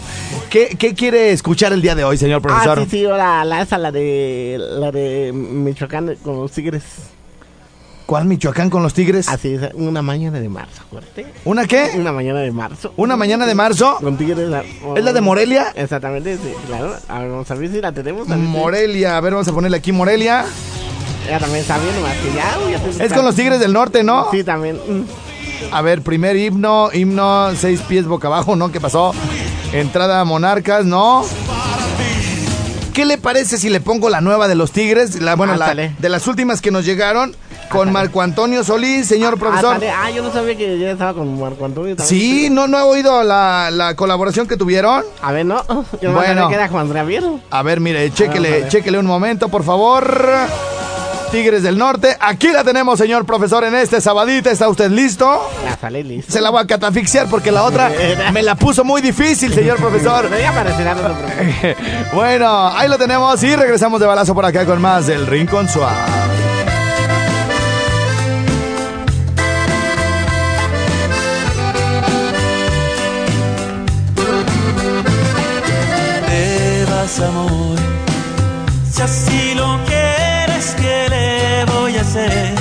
¿Qué, 0.49 0.77
¿Qué 0.79 0.93
quiere 0.93 1.31
escuchar 1.31 1.73
el 1.73 1.81
día 1.81 1.93
de 1.93 2.05
hoy, 2.05 2.17
señor 2.17 2.41
profesor? 2.41 2.79
Ah, 2.79 2.83
sí, 2.83 2.89
sí, 2.89 3.03
la, 3.03 3.43
la 3.43 3.61
esa, 3.61 3.77
la 3.77 3.91
de, 3.91 4.57
la 4.57 4.91
de 4.91 5.33
Michoacán 5.33 6.15
con 6.23 6.37
los 6.37 6.51
tigres. 6.51 6.83
¿Cuál 8.07 8.23
Michoacán 8.23 8.69
con 8.69 8.83
los 8.83 8.93
Tigres? 8.93 9.27
Así 9.27 9.55
es, 9.55 9.73
una 9.73 10.01
mañana 10.01 10.39
de 10.39 10.47
marzo, 10.47 10.81
acuérdate. 10.81 11.27
¿Una 11.43 11.67
qué? 11.67 11.91
Una 11.95 12.13
mañana 12.13 12.39
de 12.39 12.53
marzo. 12.53 12.93
¿Una 12.95 13.17
mañana 13.17 13.45
de 13.45 13.53
marzo? 13.53 13.97
Con 14.01 14.17
tigres. 14.17 14.49
¿Es 14.95 15.03
la 15.03 15.11
de 15.11 15.19
Morelia? 15.19 15.73
Exactamente, 15.75 16.37
sí, 16.37 16.53
claro. 16.67 16.95
A 17.09 17.19
ver, 17.19 17.29
vamos 17.29 17.51
a 17.51 17.55
ver 17.55 17.69
si 17.69 17.81
la 17.81 17.91
tenemos. 17.91 18.29
a 18.31 18.37
Morelia, 18.37 19.17
a 19.17 19.19
ver, 19.19 19.33
vamos 19.33 19.49
a 19.49 19.51
ponerle 19.51 19.75
aquí 19.75 19.91
Morelia. 19.91 20.45
Ella 21.27 21.37
también 21.37 21.59
está 21.59 21.77
bien, 21.79 21.95
nomás 21.95 22.13
que 22.15 22.33
ya, 22.33 22.97
ya 22.97 23.03
Es 23.03 23.11
con 23.11 23.25
los 23.25 23.35
Tigres 23.35 23.59
del 23.59 23.73
Norte, 23.73 24.05
¿no? 24.05 24.31
Sí, 24.31 24.41
también. 24.41 24.77
mm. 24.77 25.73
A 25.73 25.81
ver, 25.81 26.01
primer 26.01 26.37
himno, 26.37 26.89
himno, 26.93 27.53
seis 27.57 27.81
pies 27.81 28.05
boca 28.05 28.29
abajo, 28.29 28.55
¿no? 28.55 28.71
¿Qué 28.71 28.79
pasó? 28.79 29.13
Entrada 29.73 30.21
a 30.21 30.23
Monarcas, 30.23 30.85
¿no? 30.85 31.25
¿Qué 32.93 33.03
le 33.03 33.17
parece 33.17 33.57
si 33.57 33.69
le 33.69 33.81
pongo 33.81 34.09
la 34.09 34.21
nueva 34.21 34.47
de 34.47 34.55
los 34.55 34.71
Tigres? 34.71 35.21
La, 35.21 35.35
bueno, 35.35 35.57
la, 35.57 35.75
de 35.75 36.09
las 36.09 36.25
últimas 36.27 36.61
que 36.61 36.71
nos 36.71 36.85
llegaron 36.85 37.35
con 37.69 37.91
Marco 37.91 38.21
Antonio 38.21 38.63
Solís, 38.63 39.07
señor 39.07 39.37
profesor. 39.37 39.77
Ah, 39.83 40.03
ah, 40.05 40.11
yo 40.11 40.23
no 40.23 40.31
sabía 40.31 40.55
que 40.57 40.77
ya 40.79 40.91
estaba 40.91 41.13
con 41.13 41.39
Marco 41.39 41.65
Antonio 41.65 41.95
también. 41.95 42.07
Sí, 42.21 42.49
no, 42.49 42.67
no 42.67 42.79
he 42.79 42.81
oído 42.83 43.23
la, 43.23 43.69
la 43.71 43.95
colaboración 43.95 44.47
que 44.47 44.57
tuvieron. 44.57 45.03
A 45.21 45.31
ver, 45.31 45.45
no. 45.45 45.63
Yo 46.01 46.09
no 46.11 46.15
Bueno. 46.15 46.47
que 46.49 46.55
era 46.55 46.67
Juan 46.69 46.91
Javier. 46.91 47.23
A 47.49 47.63
ver, 47.63 47.79
mire, 47.79 48.03
vamos 48.07 48.13
a 48.13 48.23
chéquele, 48.23 48.49
ver. 48.51 48.67
chéquele 48.69 48.97
un 48.99 49.05
momento, 49.05 49.49
por 49.49 49.63
favor. 49.63 50.07
Tigres 51.31 51.61
del 51.61 51.77
Norte, 51.77 52.15
aquí 52.21 52.47
la 52.53 52.63
tenemos, 52.63 52.97
señor 52.97 53.25
profesor, 53.25 53.65
en 53.65 53.75
este 53.75 53.99
sabadita. 53.99 54.49
¿Está 54.49 54.69
usted 54.69 54.89
listo? 54.89 55.45
Ya 55.65 55.75
sale 55.75 56.01
listo. 56.01 56.31
Se 56.31 56.39
la 56.39 56.49
voy 56.51 56.61
a 56.63 56.67
catafixiar 56.67 57.27
porque 57.27 57.51
la 57.51 57.63
otra 57.63 57.91
me 58.31 58.41
la 58.41 58.55
puso 58.55 58.85
muy 58.85 59.01
difícil, 59.01 59.53
señor 59.53 59.75
profesor. 59.77 60.29
Bueno, 62.13 62.69
ahí 62.69 62.87
lo 62.87 62.97
tenemos 62.97 63.43
y 63.43 63.55
regresamos 63.55 63.99
de 63.99 64.05
balazo 64.05 64.33
por 64.33 64.45
acá 64.45 64.65
con 64.65 64.81
más 64.81 65.07
del 65.07 65.27
Rincón 65.27 65.67
Suave. 65.67 66.26
Si 77.17 79.01
así 79.01 79.55
lo 79.55 79.79
quieres, 79.87 80.75
¿qué 80.79 81.07
le 81.09 81.65
voy 81.73 81.97
a 81.97 82.01
hacer? 82.01 82.53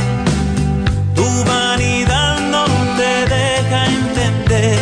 Tu 1.15 1.27
vanidad 1.45 2.41
no 2.41 2.65
te 2.97 3.35
deja 3.35 3.85
entender 3.85 4.79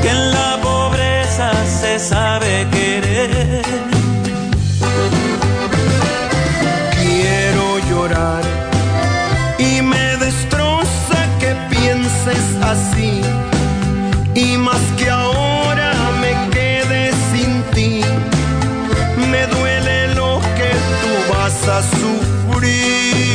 Que 0.00 0.10
en 0.10 0.30
la 0.30 0.60
pobreza 0.62 1.50
sabe 1.98 2.68
querer. 2.70 3.62
Quiero 7.00 7.80
llorar 7.90 8.44
y 9.58 9.82
me 9.82 10.16
destroza 10.18 11.18
que 11.40 11.56
pienses 11.68 12.46
así. 12.62 13.22
Y 14.36 14.56
más 14.56 14.82
que 14.96 15.10
ahora 15.10 15.41
tú 21.64 21.68
vas 21.68 23.31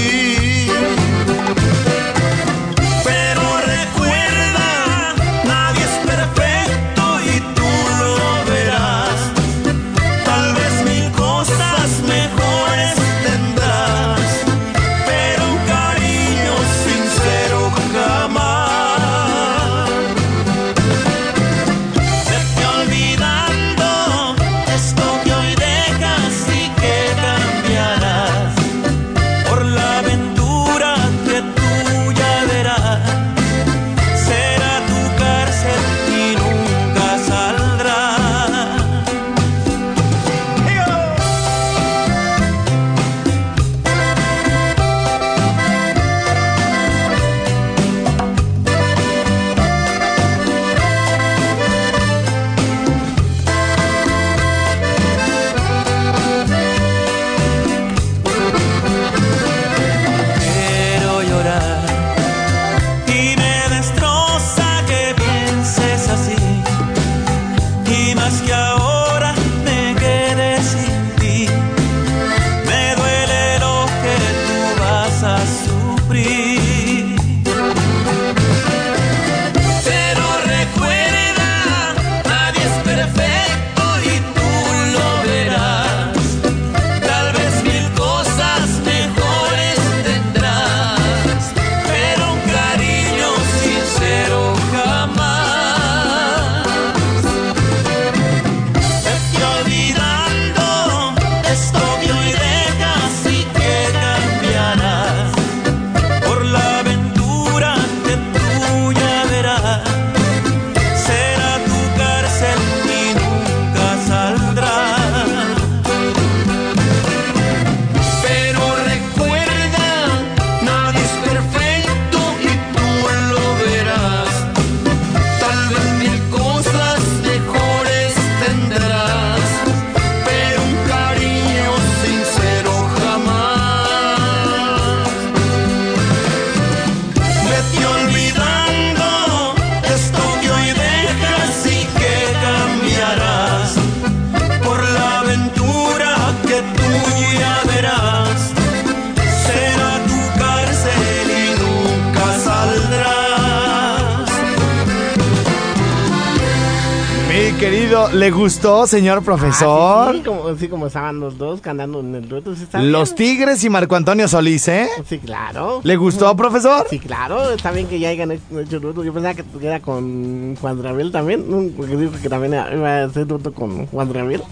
¿le 158.13 158.31
gustó, 158.31 158.85
señor 158.85 159.23
profesor? 159.23 160.09
Ah, 160.09 160.11
sí, 160.13 160.21
como, 160.21 160.55
sí, 160.57 160.67
como 160.67 160.87
estaban 160.87 161.19
los 161.19 161.37
dos 161.37 161.61
cantando 161.61 162.01
en 162.01 162.15
el 162.15 162.27
dueto. 162.27 162.53
sí. 162.55 162.65
Los 162.73 163.15
Tigres 163.15 163.63
y 163.63 163.69
Marco 163.69 163.95
Antonio 163.95 164.27
Solís, 164.27 164.67
¿eh? 164.67 164.89
Sí, 165.07 165.19
claro. 165.19 165.79
¿Le 165.83 165.95
gustó, 165.95 166.35
profesor? 166.35 166.85
Sí, 166.89 166.99
claro, 166.99 167.51
está 167.51 167.71
bien 167.71 167.87
que 167.87 167.99
ya 167.99 168.09
hayan 168.09 168.31
hecho 168.31 168.79
dueto. 168.79 169.03
Yo 169.03 169.13
pensaba 169.13 169.33
que 169.35 169.43
era 169.61 169.79
con 169.79 170.55
Juan 170.57 170.81
Draviel 170.81 171.11
también, 171.11 171.73
porque 171.77 171.95
dijo 171.95 172.11
que 172.21 172.29
también 172.29 172.53
iba 172.73 172.89
a 172.89 173.03
hacer 173.05 173.25
dueto 173.25 173.53
con 173.53 173.87
Juan 173.87 174.09
Draviel. 174.09 174.43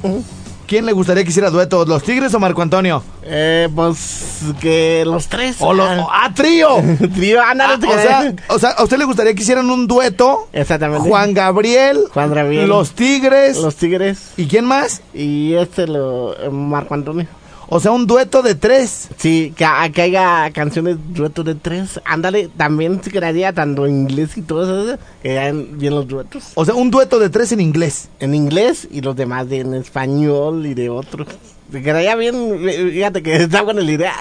¿Quién 0.67 0.85
le 0.85 0.93
gustaría 0.93 1.23
que 1.23 1.29
hiciera 1.29 1.49
dueto? 1.51 1.85
¿Los 1.85 2.01
Tigres 2.03 2.33
o 2.33 2.39
Marco 2.39 2.61
Antonio? 2.61 3.03
Eh, 3.23 3.69
pues 3.75 4.39
que 4.59 5.03
los 5.05 5.27
tres. 5.27 5.57
O 5.59 5.73
los, 5.73 5.87
ah, 5.87 6.07
¡Ah, 6.11 6.31
trío! 6.33 6.69
Trío, 7.15 7.41
ándale, 7.41 7.73
Ah, 7.85 7.87
o, 7.87 7.99
sea, 8.01 8.33
o 8.49 8.59
sea, 8.59 8.69
¿a 8.71 8.83
usted 8.83 8.97
le 8.97 9.05
gustaría 9.05 9.33
que 9.35 9.41
hicieran 9.43 9.69
un 9.69 9.85
dueto? 9.87 10.47
Exactamente. 10.53 11.07
Juan 11.07 11.33
Gabriel, 11.33 12.05
Juan 12.13 12.33
Gabriel. 12.33 12.67
los 12.67 12.91
Tigres, 12.93 13.57
Los 13.57 13.75
Tigres 13.75 14.31
¿y 14.37 14.47
quién 14.47 14.65
más? 14.65 15.01
y 15.13 15.53
este 15.53 15.87
lo 15.87 16.35
eh, 16.39 16.49
Marco 16.49 16.93
Antonio. 16.95 17.27
O 17.67 17.79
sea, 17.79 17.91
un 17.91 18.07
dueto 18.07 18.41
de 18.41 18.55
tres. 18.55 19.09
Sí, 19.17 19.53
que, 19.55 19.65
que 19.93 20.01
haya 20.01 20.51
canciones 20.51 20.97
duetos 21.09 21.45
de 21.45 21.55
tres. 21.55 21.99
Ándale, 22.05 22.49
también 22.55 23.01
se 23.03 23.11
quedaría 23.11 23.53
tanto 23.53 23.85
en 23.85 24.01
inglés 24.01 24.37
y 24.37 24.41
todo 24.41 24.91
eso, 24.91 24.99
que 25.21 25.39
hayan 25.39 25.77
bien 25.77 25.95
los 25.95 26.07
duetos. 26.07 26.51
O 26.55 26.65
sea, 26.65 26.75
un 26.75 26.91
dueto 26.91 27.19
de 27.19 27.29
tres 27.29 27.51
en 27.51 27.61
inglés. 27.61 28.09
En 28.19 28.35
inglés 28.35 28.87
y 28.91 29.01
los 29.01 29.15
demás 29.15 29.49
de 29.49 29.61
en 29.61 29.73
español 29.73 30.65
y 30.65 30.73
de 30.73 30.89
otros. 30.89 31.27
Se 31.71 31.81
quedaría 31.81 32.15
bien, 32.15 32.59
fíjate 32.91 33.23
que 33.23 33.35
está 33.37 33.63
buena 33.63 33.81
la 33.81 33.91
idea. 33.91 34.13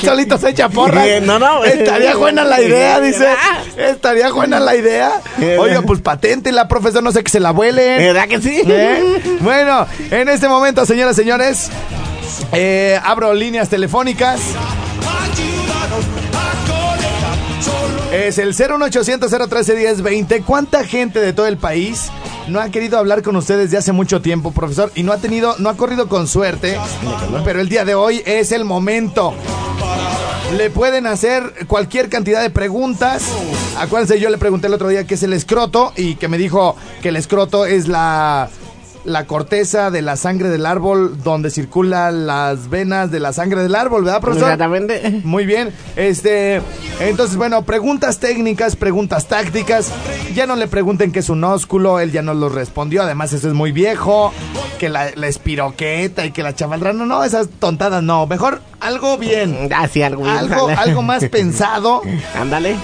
Solito 0.00 0.38
se 0.38 0.50
echa 0.50 0.68
porras. 0.68 1.06
Eh, 1.06 1.20
no, 1.20 1.38
no. 1.38 1.64
Estaría 1.64 2.16
buena 2.16 2.44
la 2.44 2.60
idea, 2.60 3.00
dice. 3.00 3.28
Estaría 3.76 4.30
buena 4.32 4.60
la 4.60 4.76
idea. 4.76 5.20
Eh, 5.40 5.56
Oiga, 5.58 5.82
pues 5.82 6.00
patente 6.00 6.52
la 6.52 6.68
profesor, 6.68 7.02
no 7.02 7.12
sé 7.12 7.22
que 7.22 7.30
se 7.30 7.40
la 7.40 7.50
vuelen. 7.50 7.98
¿Verdad 7.98 8.28
que 8.28 8.40
sí? 8.40 8.62
¿Eh? 8.66 9.38
Bueno, 9.40 9.86
en 10.10 10.28
este 10.28 10.48
momento, 10.48 10.86
señoras 10.86 11.16
y 11.18 11.22
señores, 11.22 11.70
eh, 12.52 12.98
abro 13.02 13.34
líneas 13.34 13.68
telefónicas. 13.68 14.40
Es 18.12 18.38
el 18.38 18.54
01800 18.54 19.30
013 19.48 19.74
1020. 19.76 20.42
¿Cuánta 20.42 20.84
gente 20.84 21.20
de 21.20 21.32
todo 21.32 21.46
el 21.46 21.56
país 21.58 22.10
no 22.50 22.60
ha 22.60 22.68
querido 22.70 22.98
hablar 22.98 23.22
con 23.22 23.36
ustedes 23.36 23.70
de 23.70 23.78
hace 23.78 23.92
mucho 23.92 24.20
tiempo, 24.20 24.52
profesor? 24.52 24.90
Y 24.94 25.02
no 25.02 25.12
ha 25.12 25.18
tenido, 25.18 25.54
no 25.58 25.68
ha 25.68 25.76
corrido 25.76 26.08
con 26.08 26.26
suerte. 26.26 26.78
Pero 27.44 27.60
el 27.60 27.68
día 27.68 27.84
de 27.84 27.94
hoy 27.94 28.22
es 28.26 28.52
el 28.52 28.64
momento. 28.64 29.34
Le 30.56 30.68
pueden 30.68 31.06
hacer 31.06 31.66
cualquier 31.68 32.08
cantidad 32.08 32.42
de 32.42 32.50
preguntas. 32.50 33.24
Acuérdense, 33.78 34.18
yo 34.18 34.30
le 34.30 34.38
pregunté 34.38 34.66
el 34.66 34.74
otro 34.74 34.88
día 34.88 35.06
qué 35.06 35.14
es 35.14 35.22
el 35.22 35.32
escroto 35.32 35.92
y 35.96 36.16
que 36.16 36.28
me 36.28 36.38
dijo 36.38 36.76
que 37.02 37.10
el 37.10 37.16
escroto 37.16 37.66
es 37.66 37.86
la, 37.86 38.50
la 39.04 39.26
corteza 39.26 39.90
de 39.90 40.02
la 40.02 40.16
sangre 40.16 40.48
del 40.50 40.66
árbol 40.66 41.22
donde 41.22 41.50
circulan 41.50 42.26
las 42.26 42.68
venas 42.68 43.10
de 43.10 43.20
la 43.20 43.32
sangre 43.32 43.62
del 43.62 43.74
árbol, 43.74 44.04
¿verdad, 44.04 44.20
profesor? 44.20 44.48
Exactamente. 44.48 45.20
Muy 45.24 45.46
bien. 45.46 45.72
Este, 45.96 46.60
entonces, 47.00 47.36
bueno, 47.36 47.62
preguntas 47.62 48.18
técnicas, 48.18 48.76
preguntas 48.76 49.26
tácticas. 49.26 49.90
Ya 50.34 50.46
no 50.46 50.54
le 50.56 50.68
pregunten 50.68 51.12
qué 51.12 51.20
es 51.20 51.30
un 51.30 51.42
ósculo, 51.44 51.98
él 52.00 52.12
ya 52.12 52.22
no 52.22 52.34
lo 52.34 52.48
respondió. 52.48 53.02
Además, 53.02 53.32
eso 53.32 53.48
es 53.48 53.54
muy 53.54 53.72
viejo. 53.72 54.32
Que 54.78 54.88
la, 54.88 55.10
la 55.14 55.28
espiroqueta 55.28 56.24
y 56.26 56.30
que 56.32 56.42
la 56.42 56.54
chavaldra. 56.54 56.92
No, 56.92 57.06
no, 57.06 57.24
esas 57.24 57.48
tontadas 57.58 58.02
no. 58.02 58.26
Mejor 58.26 58.60
algo 58.80 59.16
bien. 59.18 59.70
Así, 59.74 60.02
algo 60.02 60.22
bien. 60.24 60.36
Algo, 60.36 60.68
algo 60.68 61.02
más 61.02 61.24
pensado, 61.30 62.02
Ándale. 62.38 62.76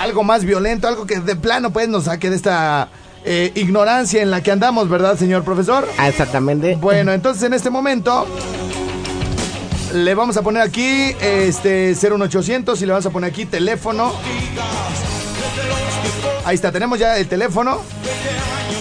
algo 0.00 0.22
más 0.24 0.44
violento, 0.44 0.88
algo 0.88 1.06
que 1.06 1.20
de 1.20 1.36
plano 1.36 1.72
pues 1.72 1.88
nos 1.88 2.04
saque 2.04 2.30
de 2.30 2.36
esta 2.36 2.88
eh, 3.24 3.52
ignorancia 3.54 4.22
en 4.22 4.30
la 4.30 4.42
que 4.42 4.50
andamos, 4.50 4.88
¿verdad, 4.88 5.16
señor 5.16 5.44
profesor? 5.44 5.88
Ah, 5.98 6.08
exactamente. 6.08 6.76
Bueno, 6.76 7.12
entonces 7.12 7.42
en 7.44 7.54
este 7.54 7.70
momento 7.70 8.26
le 9.94 10.14
vamos 10.14 10.36
a 10.36 10.42
poner 10.42 10.62
aquí 10.62 11.14
este 11.20 11.94
01800 11.94 12.80
y 12.80 12.86
le 12.86 12.92
vamos 12.92 13.06
a 13.06 13.10
poner 13.10 13.30
aquí 13.30 13.44
teléfono. 13.46 14.12
Ahí 16.44 16.54
está, 16.54 16.72
tenemos 16.72 16.98
ya 16.98 17.16
el 17.18 17.28
teléfono 17.28 17.82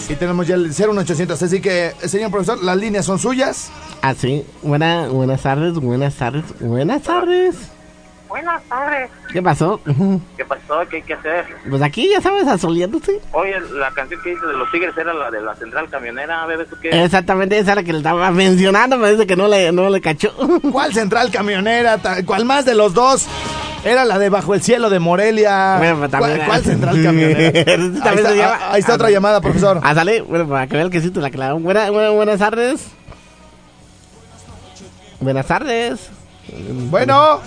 y 0.09 0.15
tenemos 0.15 0.47
ya 0.47 0.55
el 0.55 0.69
01800. 0.69 1.41
Así 1.41 1.61
que, 1.61 1.93
señor 2.05 2.31
profesor, 2.31 2.63
las 2.63 2.77
líneas 2.77 3.05
son 3.05 3.19
suyas. 3.19 3.69
Ah, 4.01 4.15
sí. 4.17 4.45
Buena, 4.63 5.07
buenas 5.07 5.41
tardes, 5.41 5.73
buenas 5.73 6.15
tardes, 6.15 6.45
buenas 6.59 7.03
tardes. 7.03 7.55
Buenas 8.31 8.63
tardes. 8.63 9.09
¿Qué 9.33 9.41
pasó? 9.41 9.81
¿Qué 10.37 10.45
pasó? 10.45 10.79
¿Qué 10.89 10.95
hay 10.97 11.01
que 11.01 11.13
hacer? 11.15 11.45
Pues 11.69 11.81
aquí, 11.81 12.09
ya 12.09 12.21
sabes, 12.21 12.47
asoleándose. 12.47 13.19
Oye, 13.33 13.59
la 13.73 13.91
canción 13.91 14.21
que 14.21 14.29
dice 14.29 14.45
de 14.45 14.53
los 14.53 14.71
tigres 14.71 14.97
era 14.97 15.13
la 15.13 15.29
de 15.29 15.41
la 15.41 15.53
central 15.55 15.89
camionera, 15.89 16.45
bebé, 16.45 16.63
¿tú 16.65 16.77
qué? 16.81 17.03
Exactamente, 17.03 17.59
esa 17.59 17.71
es 17.71 17.75
la 17.75 17.83
que 17.83 17.91
le 17.91 17.97
estaba 17.97 18.31
mencionando, 18.31 18.97
me 18.97 19.11
dice 19.11 19.27
que 19.27 19.35
no 19.35 19.49
le, 19.49 19.73
no 19.73 19.89
le 19.89 19.99
cachó. 19.99 20.33
¿Cuál 20.71 20.93
central 20.93 21.29
camionera? 21.29 21.99
¿Cuál 22.25 22.45
más 22.45 22.63
de 22.63 22.73
los 22.73 22.93
dos? 22.93 23.27
Era 23.83 24.05
la 24.05 24.17
de 24.17 24.29
Bajo 24.29 24.53
el 24.53 24.61
Cielo 24.61 24.89
de 24.89 24.99
Morelia. 24.99 25.75
Bueno, 25.79 25.97
pues, 25.99 26.11
también- 26.11 26.37
¿Cuál, 26.37 26.47
cuál 26.47 26.63
central 26.63 26.95
camionera? 27.03 27.49
Ahí, 28.09 28.15
está, 28.17 28.29
ah, 28.47 28.71
ahí 28.71 28.79
está 28.79 28.93
otra 28.95 29.09
llamada, 29.09 29.41
profesor. 29.41 29.81
Ah, 29.83 29.93
sale, 29.93 30.21
bueno, 30.21 30.47
para 30.47 30.67
que 30.67 30.75
vea 30.75 30.85
el 30.85 30.89
que 30.91 31.01
sí 31.01 31.11
te 31.11 31.19
la 31.19 31.31
clavo. 31.31 31.59
Buena, 31.59 31.89
buena- 31.91 32.11
buenas 32.11 32.39
tardes. 32.39 32.87
Buenas 35.19 35.45
tardes. 35.47 36.09
Bueno, 36.89 37.39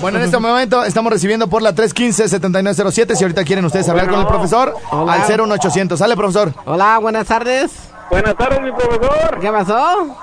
bueno, 0.00 0.18
en 0.18 0.24
este 0.24 0.38
momento 0.38 0.84
estamos 0.84 1.12
recibiendo 1.12 1.48
por 1.48 1.62
la 1.62 1.74
315-7907. 1.74 3.14
Si 3.14 3.24
ahorita 3.24 3.44
quieren 3.44 3.64
ustedes 3.64 3.88
hablar 3.88 4.08
con 4.08 4.20
el 4.20 4.26
profesor, 4.26 4.74
Hola. 4.90 5.14
al 5.14 5.26
01800. 5.28 5.98
Sale, 5.98 6.16
profesor. 6.16 6.52
Hola, 6.64 6.98
buenas 6.98 7.26
tardes. 7.26 7.70
Buenas 8.10 8.36
tardes, 8.36 8.60
mi 8.62 8.72
profesor. 8.72 9.38
¿Qué 9.40 9.50
pasó? 9.50 10.16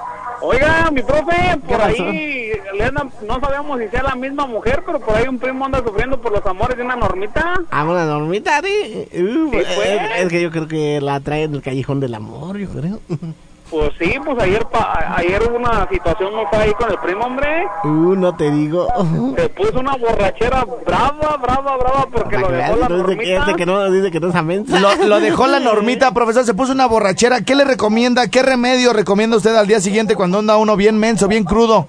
Oiga, 0.43 0.89
mi 0.91 1.03
profe, 1.03 1.59
por 1.67 1.81
ahí 1.81 2.51
andan- 2.83 3.11
no 3.27 3.39
sabemos 3.39 3.79
si 3.79 3.87
sea 3.89 4.01
la 4.01 4.15
misma 4.15 4.47
mujer, 4.47 4.81
pero 4.83 4.99
por 4.99 5.15
ahí 5.15 5.27
un 5.27 5.37
primo 5.37 5.65
anda 5.65 5.83
sufriendo 5.85 6.19
por 6.19 6.31
los 6.31 6.43
amores 6.47 6.75
de 6.77 6.83
una 6.83 6.95
normita. 6.95 7.61
Ah, 7.69 7.83
una 7.83 8.05
normita, 8.05 8.59
¿sí? 8.63 9.07
Uh, 9.21 9.51
Sí, 9.51 9.51
pues. 9.51 9.67
es, 9.67 10.01
es 10.23 10.29
que 10.29 10.41
yo 10.41 10.49
creo 10.49 10.67
que 10.67 10.99
la 10.99 11.19
trae 11.19 11.43
en 11.43 11.53
el 11.53 11.61
callejón 11.61 11.99
del 11.99 12.15
amor, 12.15 12.57
yo 12.57 12.69
creo. 12.69 12.99
Pues 13.71 13.91
sí, 13.97 14.13
pues 14.23 14.37
ayer 14.43 14.65
pa- 14.65 15.15
ayer 15.15 15.41
hubo 15.49 15.55
una 15.57 15.87
situación 15.89 16.33
no 16.35 16.45
fue 16.49 16.59
ahí 16.59 16.73
con 16.73 16.91
el 16.91 16.97
primo, 16.99 17.23
hombre. 17.25 17.47
Uh, 17.85 18.15
no 18.15 18.35
te 18.35 18.51
digo. 18.51 18.87
Se 19.37 19.47
puso 19.49 19.79
una 19.79 19.95
borrachera 19.95 20.65
brava, 20.85 21.37
brava, 21.41 21.77
brava 21.77 22.05
porque 22.11 22.37
lo 22.37 22.49
dejó 22.49 22.75
la 22.75 22.89
normita. 22.89 23.23
dice 23.45 23.55
que 23.55 23.65
no, 23.65 23.89
dice 23.89 24.11
que 24.11 24.19
no 24.19 24.27
es. 24.27 24.69
Lo, 24.69 25.07
lo 25.07 25.19
dejó 25.21 25.47
la 25.47 25.59
normita, 25.61 26.13
profesor. 26.13 26.43
Se 26.43 26.53
puso 26.53 26.73
una 26.73 26.85
borrachera. 26.85 27.41
¿Qué 27.41 27.55
le 27.55 27.63
recomienda? 27.63 28.27
¿Qué 28.27 28.43
remedio 28.43 28.91
recomienda 28.91 29.37
usted 29.37 29.55
al 29.55 29.67
día 29.67 29.79
siguiente 29.79 30.15
cuando 30.15 30.39
anda 30.39 30.57
uno 30.57 30.75
bien 30.75 30.97
menso, 30.99 31.29
bien 31.29 31.45
crudo? 31.45 31.87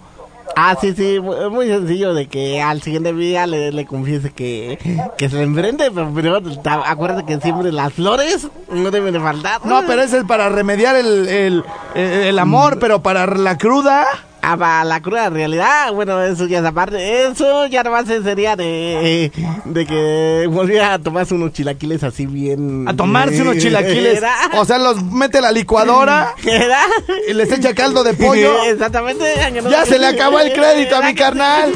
Ah, 0.57 0.77
sí, 0.81 0.93
sí, 0.95 1.19
muy 1.21 1.67
sencillo 1.69 2.15
de 2.15 2.27
que 2.27 2.61
al 2.61 2.83
siguiente 2.83 3.13
día 3.13 3.47
le, 3.47 3.73
le 3.73 3.87
confiese 3.87 4.31
que, 4.33 4.79
que 5.17 5.29
se 5.31 5.37
le 5.37 5.43
enfrente, 5.43 5.91
pero 5.91 6.13
primero 6.13 6.41
acuérdate 6.87 7.25
que 7.25 7.41
siempre 7.41 7.73
las 7.73 7.93
flores 7.95 8.49
no 8.71 8.91
deben 8.91 9.13
de 9.15 9.21
faltar. 9.21 9.65
No, 9.65 9.83
pero 9.87 10.03
ese 10.03 10.19
es 10.19 10.25
para 10.25 10.49
remediar 10.49 10.97
el, 10.97 11.29
el, 11.29 11.65
el- 11.95 12.03
el 12.33 12.39
amor, 12.39 12.79
pero 12.79 13.03
para 13.03 13.27
la 13.27 13.57
cruda. 13.59 14.07
Ah, 14.45 14.57
para 14.57 14.83
la 14.83 15.01
cruda 15.01 15.31
realidad, 15.31 15.93
bueno, 15.93 16.21
eso 16.21 16.47
ya 16.47 16.59
es 16.59 16.65
aparte, 16.65 17.27
eso 17.29 17.67
ya 17.67 17.85
nomás 17.85 18.07
sería 18.09 18.57
de, 18.57 19.31
de 19.65 19.87
que 19.87 20.49
volviera 20.51 20.95
a 20.95 20.99
tomarse 20.99 21.33
unos 21.35 21.53
chilaquiles 21.53 22.03
así 22.03 22.27
bien... 22.27 22.89
A 22.89 22.95
tomarse 22.97 23.41
unos 23.41 23.59
chilaquiles. 23.59 24.19
¿Era? 24.19 24.35
O 24.57 24.65
sea, 24.65 24.79
los 24.79 25.01
mete 25.05 25.39
a 25.39 25.43
la 25.43 25.53
licuadora 25.53 26.35
¿Era? 26.45 26.81
y 27.29 27.35
les 27.35 27.53
echa 27.53 27.73
caldo 27.73 28.03
de 28.03 28.15
pollo. 28.15 28.65
Exactamente. 28.65 29.25
Ya 29.71 29.87
se 29.87 30.01
le 30.01 30.07
acabó 30.09 30.41
el 30.41 30.53
crédito 30.55 30.97
a 30.97 31.03
mi 31.03 31.15
carnal. 31.15 31.73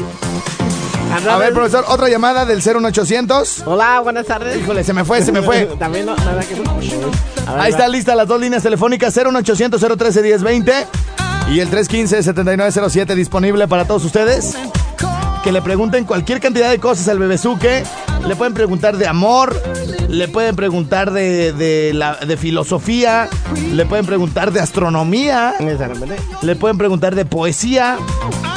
A 1.29 1.37
ver, 1.37 1.53
profesor, 1.53 1.85
otra 1.87 2.09
llamada 2.09 2.45
del 2.45 2.61
01800. 2.61 3.63
Hola, 3.65 4.01
buenas 4.01 4.25
tardes. 4.25 4.57
Híjole, 4.61 4.83
se 4.83 4.91
me 4.91 5.05
fue, 5.05 5.21
se 5.21 5.31
me 5.31 5.41
fue. 5.41 5.67
También 5.79 6.05
no, 6.05 6.15
nada 6.17 6.41
que. 6.41 6.53
A 6.55 6.57
ver, 6.57 6.91
Ahí 7.47 7.57
va. 7.59 7.67
está 7.69 7.87
lista 7.87 8.13
las 8.13 8.27
dos 8.27 8.41
líneas 8.41 8.61
telefónicas 8.61 9.15
01800 9.15 9.79
013 9.97 10.21
1020 10.21 10.73
y 11.49 11.59
el 11.61 11.69
315 11.69 12.23
7907 12.23 13.15
disponible 13.15 13.67
para 13.67 13.85
todos 13.85 14.03
ustedes. 14.05 14.57
Que 15.43 15.51
le 15.51 15.61
pregunten 15.61 16.03
cualquier 16.03 16.41
cantidad 16.41 16.69
de 16.69 16.79
cosas 16.79 17.07
al 17.07 17.19
bebezuque. 17.19 17.83
Le 18.27 18.35
pueden 18.35 18.53
preguntar 18.53 18.97
de 18.97 19.07
amor, 19.07 19.55
le 20.09 20.27
pueden 20.27 20.55
preguntar 20.55 21.11
de, 21.11 21.53
de, 21.53 21.97
de 22.27 22.37
filosofía, 22.37 23.29
le 23.73 23.85
pueden 23.85 24.05
preguntar 24.05 24.51
de 24.51 24.59
astronomía, 24.59 25.53
le 26.41 26.55
pueden 26.57 26.77
preguntar 26.77 27.15
de 27.15 27.23
poesía, 27.23 27.97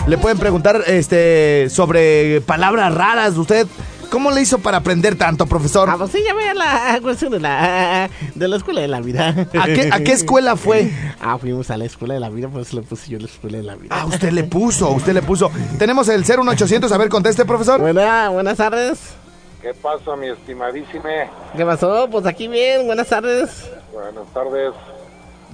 le 0.09 0.19
pueden 0.19 0.39
preguntar 0.39 0.83
este 0.87 1.69
sobre 1.71 2.41
palabras 2.41 2.93
raras. 2.93 3.37
¿Usted 3.37 3.69
cómo 4.11 4.31
le 4.31 4.43
hizo 4.43 4.59
para 4.59 4.79
aprender 4.79 5.17
tanto, 5.17 5.47
profesor? 5.47 5.89
Ah, 5.91 5.97
pues 5.97 6.11
sí, 6.11 6.19
ya 6.27 6.35
veía 6.35 6.53
la 6.55 6.99
cuestión 7.03 7.33
de 7.33 7.41
la, 7.41 8.11
de 8.35 8.49
la 8.49 8.57
escuela 8.57 8.81
de 8.81 8.89
la 8.89 9.01
vida. 9.01 9.29
¿A 9.59 9.65
qué, 9.67 9.89
a 9.93 10.01
qué 10.01 10.13
escuela 10.13 10.57
fue? 10.57 10.91
Ah, 11.21 11.39
fuimos 11.39 11.71
a 11.71 11.77
la 11.77 11.85
escuela 11.85 12.15
de 12.15 12.21
la 12.21 12.29
vida, 12.29 12.49
por 12.49 12.61
eso 12.63 12.77
le 12.77 12.83
puse 12.83 13.11
yo 13.11 13.19
la 13.19 13.27
escuela 13.27 13.59
de 13.59 13.65
la 13.65 13.77
vida. 13.77 13.97
Ah, 13.99 14.07
usted 14.07 14.31
le 14.33 14.45
puso, 14.45 14.91
usted 14.91 15.15
le 15.15 15.23
puso. 15.23 15.51
Tenemos 15.79 16.09
el 16.09 16.25
01800, 16.25 16.91
a 16.93 16.99
ver, 16.99 17.09
conteste, 17.09 17.45
profesor. 17.45 17.81
Buena, 17.81 18.29
buenas 18.31 18.57
tardes. 18.57 19.15
¿Qué 19.63 19.75
pasa, 19.75 20.17
mi 20.17 20.29
estimadísime? 20.29 21.29
¿Qué 21.57 21.65
pasó? 21.67 22.09
Pues 22.11 22.25
aquí 22.27 22.49
bien, 22.49 22.87
buenas 22.87 23.09
tardes. 23.09 23.71
Buenas 23.93 24.27
tardes. 24.33 24.73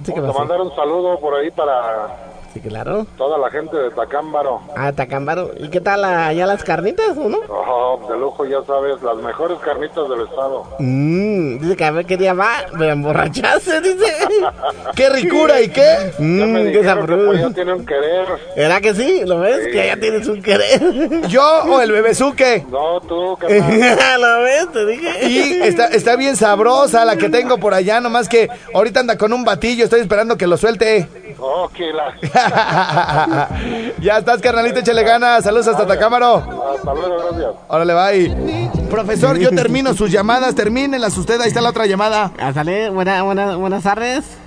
Sí, 0.05 0.13
¿qué 0.13 0.19
Vamos 0.21 0.29
a 0.29 0.33
pasó? 0.33 0.39
mandar 0.39 0.61
un 0.61 0.75
saludo 0.75 1.19
por 1.19 1.35
ahí 1.35 1.51
para 1.51 2.15
Sí, 2.61 2.69
claro. 2.69 3.05
toda 3.17 3.37
la 3.37 3.49
gente 3.51 3.77
de 3.77 3.91
Tacámbaro. 3.91 4.61
Ah, 4.75 4.91
Tacámbaro. 4.91 5.51
¿Y 5.59 5.69
qué 5.69 5.79
tal 5.81 6.03
allá 6.03 6.45
las 6.47 6.63
carnitas, 6.63 7.15
o 7.17 7.29
no? 7.29 7.39
Oh, 7.49 7.99
de 8.09 8.17
lujo, 8.17 8.45
ya 8.45 8.63
sabes, 8.65 9.01
las 9.03 9.17
mejores 9.17 9.59
carnitas 9.59 10.09
del 10.09 10.21
estado. 10.21 10.63
Mmm, 10.79 11.59
dice 11.59 11.75
que 11.75 11.85
a 11.85 11.91
ver 11.91 12.05
qué 12.05 12.17
día 12.17 12.33
va, 12.33 12.49
me 12.73 12.89
emborrachaste, 12.89 13.81
dice. 13.81 14.05
¡Qué 14.95 15.09
ricura 15.09 15.61
y 15.61 15.69
qué! 15.69 16.11
Ya 16.17 16.23
Mmm, 16.23 16.55
qué 16.65 16.71
que 16.71 16.83
sabroso. 16.83 17.51
tiene 17.51 17.73
un 17.73 17.85
querer. 17.85 18.25
¿Era 18.55 18.81
que 18.81 18.93
sí? 18.95 19.21
¿Lo 19.25 19.39
ves? 19.39 19.67
Que 19.67 19.87
ya 19.87 19.97
tienes 19.97 20.27
un 20.27 20.41
querer. 20.41 20.81
¿Yo 21.27 21.43
o 21.65 21.79
el 21.81 21.91
bebezuque? 21.91 22.65
No, 22.69 22.99
tú, 23.01 23.37
carnal. 23.37 24.21
¿Lo 24.21 24.41
ves? 24.43 24.71
Te 24.71 24.85
dije. 24.85 25.27
Y 25.29 25.61
está, 25.61 25.87
está 25.87 26.15
bien 26.15 26.35
sabrosa 26.35 27.05
la 27.05 27.17
que 27.17 27.29
tengo 27.29 27.57
por 27.59 27.73
allá, 27.73 27.99
nomás 28.01 28.27
que 28.27 28.49
ahorita 28.73 29.01
anda 29.01 29.17
con 29.17 29.31
un 29.33 29.43
batillo, 29.45 29.83
estoy 29.83 30.01
esperando 30.01 30.37
que 30.37 30.47
lo 30.47 30.57
suelte. 30.57 31.07
Oh, 31.39 31.69
que 31.69 31.91
la... 31.93 32.15
ya 34.01 34.17
estás, 34.19 34.41
carnalito, 34.41 34.79
échale 34.79 35.03
ganas. 35.03 35.43
Saludos 35.43 35.67
hasta 35.67 35.85
Tacámaro. 35.85 36.35
Hasta 36.37 36.93
luego, 36.93 37.17
gracias. 37.17 37.51
Órale, 37.67 37.93
bye. 37.93 38.71
Profesor, 38.89 39.37
yo 39.37 39.49
termino 39.51 39.93
sus 39.93 40.11
llamadas, 40.11 40.55
termínenlas 40.55 41.17
usted, 41.17 41.39
ahí 41.41 41.47
está 41.49 41.61
la 41.61 41.69
otra 41.69 41.85
llamada. 41.85 42.31
Sale, 42.53 42.89
buena, 42.89 43.23
buena, 43.23 43.55
buenas 43.55 43.83
tardes. 43.83 44.37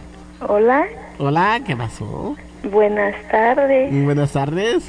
Hola, 0.47 0.87
Hola, 1.19 1.61
¿qué 1.67 1.77
pasó? 1.77 2.37
buenas 2.63 3.15
tardes. 3.31 4.05
Buenas 4.05 4.33
tardes. 4.33 4.85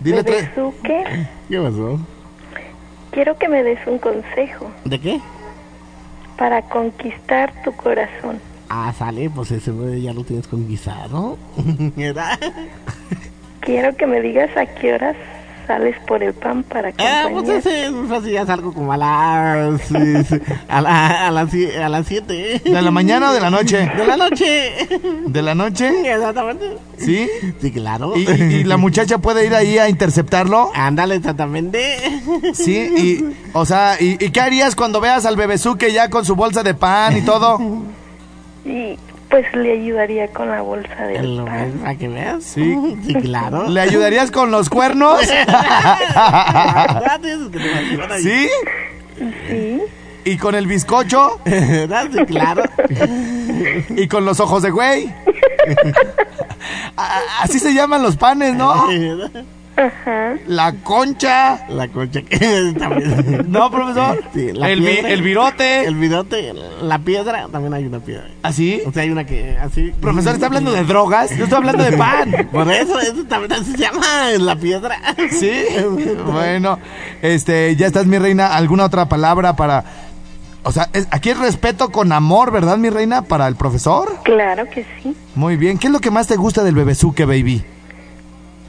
Dile 0.00 0.22
tres. 0.24 0.50
¿Qué 0.82 1.60
pasó? 1.60 1.98
quiero 3.10 3.38
que 3.38 3.48
me 3.48 3.62
des 3.62 3.78
un 3.86 3.98
consejo 3.98 4.70
¿De 4.84 4.98
qué? 5.00 5.20
para 6.36 6.62
conquistar 6.62 7.52
tu 7.62 7.72
corazón. 7.72 8.40
Ah, 8.68 8.92
sale, 8.98 9.30
pues 9.30 9.50
ese 9.50 9.70
güey 9.70 10.02
ya 10.02 10.12
lo 10.12 10.24
tienes 10.24 10.46
conquistado. 10.48 11.36
¿Verdad? 11.96 12.38
Quiero 13.60 13.96
que 13.96 14.06
me 14.06 14.20
digas 14.20 14.50
a 14.56 14.66
qué 14.66 14.94
horas 14.94 15.16
sales 15.66 15.96
por 16.06 16.22
el 16.22 16.34
pan 16.34 16.62
para 16.62 16.92
Ah, 16.98 17.26
pues 17.32 17.48
ese 17.48 17.86
es 17.86 17.90
muy 17.92 18.06
fácil, 18.06 18.32
ya 18.32 18.44
salgo 18.44 18.74
como 18.74 18.92
a 18.92 18.98
las... 18.98 19.80
sí, 19.80 20.24
sí, 20.28 20.36
a, 20.68 20.82
la- 20.82 21.28
a 21.28 21.30
las 21.30 21.48
a 21.82 21.88
las 21.88 22.06
7. 22.06 22.60
¿De 22.66 22.82
la 22.82 22.90
mañana 22.90 23.30
o 23.30 23.32
de 23.32 23.40
la 23.40 23.48
noche? 23.48 23.90
De 23.96 24.06
la 24.06 24.18
noche. 24.18 24.72
¿De 25.26 25.40
la 25.40 25.54
noche? 25.54 26.12
Exactamente. 26.12 26.76
¿Sí? 26.98 27.30
Sí, 27.62 27.72
claro. 27.72 28.12
¿Y, 28.14 28.28
y- 28.30 28.54
y 28.56 28.64
la 28.64 28.76
muchacha 28.76 29.16
puede 29.16 29.46
ir 29.46 29.54
ahí 29.54 29.78
a 29.78 29.88
interceptarlo? 29.88 30.70
Ándale, 30.74 31.14
exactamente. 31.14 31.96
Sí, 32.52 32.76
y, 32.98 33.24
o 33.54 33.64
sea, 33.64 33.96
¿y, 33.98 34.22
y 34.22 34.30
qué 34.32 34.40
harías 34.42 34.76
cuando 34.76 35.00
veas 35.00 35.24
al 35.24 35.36
bebezuque 35.36 35.94
ya 35.94 36.10
con 36.10 36.26
su 36.26 36.36
bolsa 36.36 36.62
de 36.62 36.74
pan 36.74 37.16
y 37.16 37.22
todo? 37.22 37.58
Y 38.64 38.98
pues 39.30 39.44
le 39.54 39.72
ayudaría 39.72 40.28
con 40.28 40.48
la 40.50 40.62
bolsa 40.62 41.06
del 41.06 41.36
Lo 41.38 41.44
ves, 41.44 41.52
pan. 41.52 41.72
para 41.80 41.94
que 41.96 42.08
veas. 42.08 42.44
Sí. 42.44 42.76
Sí, 43.06 43.14
claro. 43.14 43.68
¿Le 43.68 43.80
ayudarías 43.80 44.30
con 44.30 44.50
los 44.50 44.68
cuernos? 44.70 45.20
¿Sí? 48.22 48.48
Sí, 49.48 49.80
¿Y 50.24 50.36
con 50.38 50.54
el 50.54 50.66
bizcocho? 50.66 51.40
Sí, 51.46 52.24
claro. 52.26 52.62
¿Y 53.96 54.08
con 54.08 54.24
los 54.24 54.40
ojos 54.40 54.62
de 54.62 54.70
güey? 54.70 55.12
A- 56.96 57.20
Así 57.42 57.58
se 57.58 57.74
llaman 57.74 58.02
los 58.02 58.16
panes, 58.16 58.54
¿no? 58.54 58.86
Ajá. 59.76 60.34
La 60.46 60.72
concha. 60.84 61.66
La 61.68 61.88
concha 61.88 62.22
que 62.22 62.74
también. 62.78 63.44
No, 63.48 63.70
profesor. 63.70 64.22
Sí, 64.32 64.52
la 64.52 64.70
el, 64.70 64.80
vi- 64.80 64.86
piedra. 64.86 65.08
el 65.10 65.22
virote. 65.22 65.84
El 65.86 65.94
virote, 65.96 66.52
la 66.82 66.98
piedra, 67.00 67.48
también 67.50 67.74
hay 67.74 67.84
una 67.86 67.98
piedra. 67.98 68.28
¿Así? 68.42 68.82
O 68.86 68.92
sea, 68.92 69.02
hay 69.02 69.10
una 69.10 69.24
que 69.24 69.56
así. 69.58 69.92
Profesor, 70.00 70.34
¿está 70.34 70.46
hablando 70.46 70.70
de 70.72 70.84
drogas? 70.84 71.36
Yo 71.36 71.44
estoy 71.44 71.58
hablando 71.58 71.82
de 71.82 71.92
pan. 71.96 72.48
Por 72.52 72.70
eso, 72.70 73.00
eso 73.00 73.24
también 73.24 73.52
así 73.52 73.72
se 73.72 73.78
llama 73.78 74.30
la 74.38 74.56
piedra. 74.56 74.96
¿Sí? 75.30 75.50
Bueno, 76.32 76.78
este, 77.22 77.74
ya 77.76 77.86
estás, 77.86 78.06
mi 78.06 78.18
reina. 78.18 78.54
¿Alguna 78.56 78.84
otra 78.84 79.08
palabra 79.08 79.56
para...? 79.56 79.84
O 80.62 80.72
sea, 80.72 80.88
es- 80.92 81.08
aquí 81.10 81.30
es 81.30 81.38
respeto 81.38 81.90
con 81.90 82.12
amor, 82.12 82.50
¿verdad, 82.52 82.76
mi 82.78 82.90
reina? 82.90 83.22
Para 83.22 83.46
el 83.48 83.56
profesor. 83.56 84.18
Claro 84.22 84.68
que 84.70 84.86
sí. 85.02 85.14
Muy 85.34 85.56
bien. 85.56 85.78
¿Qué 85.78 85.88
es 85.88 85.92
lo 85.92 86.00
que 86.00 86.10
más 86.10 86.26
te 86.26 86.36
gusta 86.36 86.62
del 86.62 86.74
bebezuque, 86.74 87.24
baby? 87.24 87.62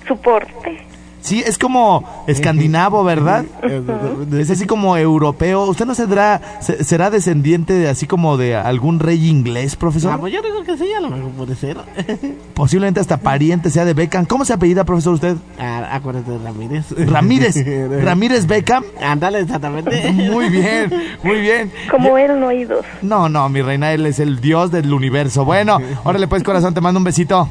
Su 0.07 0.17
porte. 0.17 0.85
Sí, 1.25 1.43
es 1.43 1.57
como 1.57 2.03
escandinavo, 2.27 3.03
¿verdad? 3.03 3.45
Es 4.39 4.51
así 4.51 4.67
como 4.67 4.95
europeo. 4.95 5.63
¿Usted 5.63 5.85
no 5.87 5.95
será, 5.95 6.39
se- 6.61 6.83
será 6.83 7.09
descendiente 7.09 7.73
de 7.73 7.89
así 7.89 8.05
como 8.05 8.37
de 8.37 8.55
algún 8.55 8.99
rey 8.99 9.27
inglés, 9.27 9.73
Ah, 9.73 9.79
profesor? 9.79 10.19
pues 10.19 10.31
yo 10.31 10.41
digo 10.43 10.63
que 10.63 10.77
sí, 10.77 10.85
a 10.95 10.99
lo 10.99 11.09
mejor 11.09 11.31
puede 11.31 11.55
ser. 11.55 11.77
Posiblemente 12.53 12.99
hasta 12.99 13.17
pariente 13.17 13.71
sea 13.71 13.85
de 13.85 13.95
Beckham. 13.95 14.25
¿Cómo 14.25 14.45
se 14.45 14.53
apellida, 14.53 14.83
profesor, 14.83 15.15
usted? 15.15 15.35
Ah, 15.59 15.89
acuérdate 15.93 16.29
de 16.29 16.37
Ramírez. 16.37 16.85
Ramírez. 16.95 17.55
Ramírez 18.03 18.45
Beckham. 18.45 18.83
Ándale, 19.01 19.39
exactamente. 19.39 20.11
Muy 20.11 20.49
bien, 20.49 20.93
muy 21.23 21.41
bien. 21.41 21.71
Como 21.89 22.19
él 22.19 22.39
no 22.39 22.49
hay 22.49 22.65
dos. 22.65 22.85
No, 23.01 23.29
no, 23.29 23.49
mi 23.49 23.63
reina, 23.63 23.93
él 23.93 24.05
es 24.05 24.19
el 24.19 24.39
dios 24.41 24.69
del 24.69 24.93
universo. 24.93 25.43
Bueno, 25.43 25.79
órale 26.03 26.27
pues, 26.27 26.43
corazón, 26.43 26.75
te 26.75 26.81
mando 26.81 26.99
un 26.99 27.03
besito. 27.03 27.49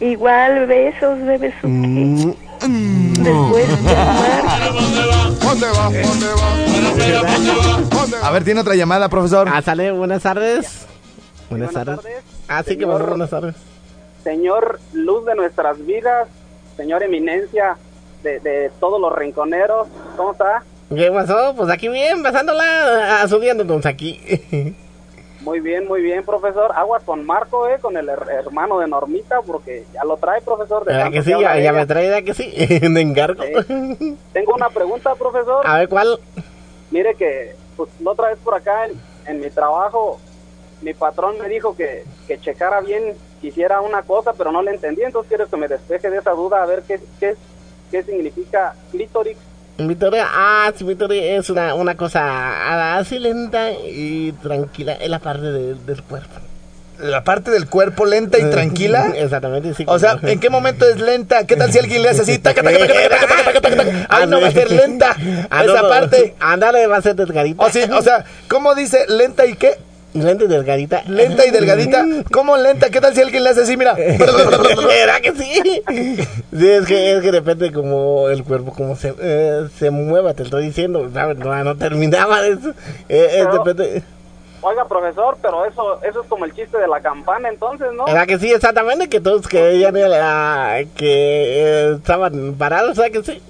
Igual 0.00 0.66
besos, 0.66 1.18
bebés. 1.26 1.52
Mm, 1.62 2.30
de 3.24 3.30
amar. 3.30 3.52
¿Dónde 5.42 5.66
va? 5.66 5.84
¿Dónde 5.90 6.26
va? 8.22 8.26
A 8.26 8.30
ver, 8.30 8.44
tiene 8.44 8.60
otra 8.60 8.74
llamada, 8.74 9.08
profesor. 9.08 9.48
Ah, 9.52 9.62
sale, 9.62 9.90
buenas 9.92 10.22
tardes. 10.22 10.86
Buenas, 11.48 11.72
Buenas 11.72 11.86
tardes. 11.96 11.96
tardes. 12.04 12.24
Ah, 12.48 12.62
sí, 12.66 12.76
que 12.76 12.84
buenas 12.84 13.30
tardes. 13.30 13.54
Señor 14.22 14.80
Luz 14.92 15.24
de 15.24 15.34
nuestras 15.34 15.84
vidas, 15.84 16.28
señor 16.76 17.02
Eminencia 17.02 17.76
de, 18.22 18.38
de 18.40 18.70
todos 18.78 19.00
los 19.00 19.12
rinconeros, 19.16 19.88
¿cómo 20.16 20.32
está? 20.32 20.62
¿Qué 20.94 21.10
pasó? 21.10 21.54
Pues 21.56 21.70
aquí 21.70 21.88
bien, 21.88 22.22
pasándola, 22.22 23.22
ah, 23.22 23.28
subiéndonos 23.28 23.86
aquí. 23.86 24.20
Muy 25.40 25.60
bien, 25.60 25.86
muy 25.88 26.02
bien, 26.02 26.22
profesor. 26.24 26.70
Aguas 26.76 27.02
con 27.02 27.24
Marco, 27.24 27.66
eh, 27.66 27.78
con 27.80 27.96
el 27.96 28.06
her- 28.08 28.28
hermano 28.30 28.78
de 28.78 28.86
Normita, 28.88 29.40
porque 29.40 29.86
ya 29.94 30.04
lo 30.04 30.18
trae, 30.18 30.42
profesor. 30.42 30.84
de 30.84 30.92
¿Verdad 30.92 31.04
tanto 31.06 31.16
que 31.18 31.22
sí? 31.24 31.30
Ya, 31.62 31.72
me 31.72 31.86
trae, 31.86 32.08
¿verdad 32.10 32.24
que 32.24 32.34
sí? 32.34 32.50
De 32.94 33.00
encargo. 33.00 33.42
Sí. 33.42 34.18
Tengo 34.34 34.54
una 34.54 34.68
pregunta, 34.68 35.14
profesor. 35.14 35.66
A 35.66 35.78
ver, 35.78 35.88
¿cuál? 35.88 36.18
Mire 36.90 37.14
que, 37.14 37.54
pues, 37.76 37.88
la 38.00 38.10
otra 38.10 38.28
vez 38.28 38.38
por 38.44 38.54
acá 38.54 38.86
en, 38.86 39.00
en 39.26 39.40
mi 39.40 39.48
trabajo, 39.48 40.20
mi 40.82 40.92
patrón 40.92 41.38
me 41.40 41.48
dijo 41.48 41.74
que, 41.74 42.04
que 42.26 42.38
checara 42.38 42.80
bien, 42.80 43.14
que 43.40 43.46
hiciera 43.46 43.80
una 43.80 44.02
cosa, 44.02 44.34
pero 44.34 44.52
no 44.52 44.60
le 44.60 44.72
entendí, 44.72 45.02
entonces 45.02 45.28
quiero 45.28 45.48
que 45.48 45.56
me 45.56 45.68
despeje 45.68 46.10
de 46.10 46.18
esa 46.18 46.32
duda, 46.32 46.62
a 46.62 46.66
ver 46.66 46.82
qué, 46.86 47.00
qué, 47.18 47.34
qué 47.90 48.02
significa 48.02 48.74
clítoris. 48.90 49.38
Victoria, 49.88 50.26
ah, 50.30 50.72
sí, 50.76 50.84
Victoria 50.84 51.36
es 51.38 51.48
una, 51.50 51.74
una 51.74 51.96
cosa 51.96 52.96
así 52.98 53.18
lenta 53.18 53.70
y 53.72 54.32
tranquila 54.42 54.96
en 55.00 55.10
la 55.10 55.18
parte 55.18 55.46
de- 55.52 55.74
del 55.74 56.02
cuerpo. 56.02 56.30
La 56.98 57.24
parte 57.24 57.50
del 57.50 57.66
cuerpo 57.66 58.04
lenta 58.04 58.38
y 58.38 58.50
tranquila. 58.50 59.12
Exactamente, 59.16 59.72
sí. 59.74 59.84
O 59.86 59.98
sea, 59.98 60.18
¿en 60.22 60.38
qué 60.38 60.50
momento 60.50 60.86
es 60.86 61.00
lenta? 61.00 61.46
¿Qué 61.46 61.56
tal 61.56 61.72
si 61.72 61.78
alguien 61.78 62.02
le 62.02 62.10
hace 62.10 62.22
así? 62.22 62.38
Taca, 62.38 62.62
taca, 62.62 62.78
taca, 62.78 62.92
taca, 62.94 63.08
taca, 63.26 63.44
taca, 63.44 63.60
taca, 63.60 63.76
taca? 63.76 64.06
Ay, 64.10 64.26
no 64.26 64.40
va 64.40 64.48
a 64.48 64.52
ser 64.52 64.70
lenta 64.70 65.16
Ah, 65.48 65.64
esa 65.64 65.88
parte. 65.88 66.34
Ándale, 66.40 66.86
va 66.86 66.98
a 66.98 67.02
ser 67.02 67.14
delgadita. 67.16 67.62
O, 67.64 67.70
sí, 67.70 67.80
o 67.90 68.02
sea, 68.02 68.24
¿cómo 68.48 68.74
dice 68.74 69.06
lenta 69.08 69.46
y 69.46 69.54
qué? 69.54 69.76
Lenta 70.12 70.44
y 70.44 70.48
delgadita. 70.48 71.02
Lenta 71.06 71.46
y 71.46 71.50
delgadita. 71.50 72.04
¿Cómo 72.32 72.56
lenta? 72.56 72.90
¿Qué 72.90 73.00
tal 73.00 73.14
si 73.14 73.22
alguien 73.22 73.44
le 73.44 73.50
hace 73.50 73.62
así? 73.62 73.76
Mira. 73.76 73.94
¿Verdad 73.94 75.20
que 75.22 75.32
sí? 75.32 75.82
Sí, 76.52 76.68
es 76.68 76.86
que, 76.86 77.12
es 77.12 77.22
que 77.22 77.30
depende 77.30 77.72
como 77.72 78.28
el 78.28 78.42
cuerpo, 78.42 78.72
como 78.72 78.96
se, 78.96 79.14
eh, 79.20 79.68
se 79.78 79.90
mueva, 79.90 80.34
te 80.34 80.42
estoy 80.42 80.64
diciendo. 80.64 81.08
¿sabes? 81.12 81.38
No, 81.38 81.64
no 81.64 81.76
terminaba 81.76 82.42
de 82.42 82.50
eso. 82.52 82.74
Eh. 83.08 84.02
Oiga, 84.62 84.84
profesor, 84.84 85.38
pero 85.40 85.64
eso 85.64 86.02
eso 86.02 86.20
es 86.20 86.28
como 86.28 86.44
el 86.44 86.54
chiste 86.54 86.76
de 86.76 86.86
la 86.86 87.00
campana, 87.00 87.48
entonces, 87.48 87.88
¿no? 87.94 88.04
¿Verdad 88.04 88.26
que 88.26 88.38
sí? 88.38 88.52
Exactamente, 88.52 89.08
que 89.08 89.20
todos 89.20 89.48
creían 89.48 89.96
eh, 89.96 90.88
que 90.96 91.06
eh, 91.06 91.94
estaban 91.96 92.54
parados, 92.58 92.96
¿sabes 92.96 93.12
que 93.12 93.22
sí? 93.22 93.42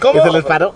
¿Cómo? 0.00 0.12
Que 0.12 0.28
se 0.28 0.32
les 0.32 0.44
paró. 0.44 0.74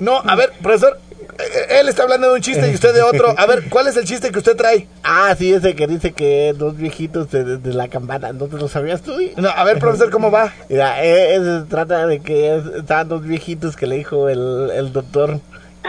No, 0.00 0.20
a 0.24 0.34
ver, 0.34 0.50
profesor. 0.60 0.98
Eh, 1.42 1.80
Él 1.80 1.88
está 1.88 2.02
hablando 2.04 2.28
de 2.28 2.34
un 2.34 2.40
chiste 2.40 2.70
y 2.70 2.74
usted 2.74 2.94
de 2.94 3.02
otro. 3.02 3.34
A 3.36 3.46
ver, 3.46 3.64
¿cuál 3.68 3.86
es 3.86 3.96
el 3.96 4.04
chiste 4.04 4.30
que 4.30 4.38
usted 4.38 4.56
trae? 4.56 4.86
ah, 5.02 5.34
sí, 5.38 5.52
ese 5.52 5.74
que 5.74 5.86
dice 5.86 6.12
que 6.12 6.54
dos 6.56 6.76
viejitos 6.76 7.30
de, 7.30 7.44
de- 7.44 7.56
de 7.58 7.74
la 7.74 7.88
campana, 7.88 8.32
¿no 8.32 8.46
te 8.46 8.56
lo 8.56 8.68
sabías 8.68 9.02
tú? 9.02 9.12
No, 9.36 9.48
a 9.48 9.64
ver, 9.64 9.78
profesor, 9.78 10.10
¿cómo 10.10 10.30
va? 10.30 10.52
Mira, 10.68 11.04
eh, 11.04 11.38
se 11.40 11.66
trata 11.68 12.06
de 12.06 12.20
que 12.20 12.56
es- 12.56 12.66
estaban 12.76 13.08
dos 13.08 13.22
viejitos 13.22 13.76
que 13.76 13.86
le 13.86 13.96
dijo 13.96 14.28
el, 14.28 14.70
el 14.74 14.92
doctor 14.92 15.40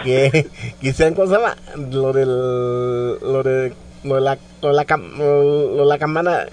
que 0.03 0.47
quisieran, 0.81 1.13
¿cómo 1.13 1.27
se 1.27 1.33
llama? 1.33 1.55
Lo 1.91 2.13
del, 2.13 2.29
lo 2.29 3.43
de, 3.43 3.73
lo 4.03 4.15
de 4.15 4.21
la, 4.21 4.37
lo 4.61 4.67
de 4.69 4.73
la, 4.73 4.85
cam- 4.85 5.17
lo 5.17 5.77
de 5.83 5.85
la 5.85 5.97
campana 5.97 6.45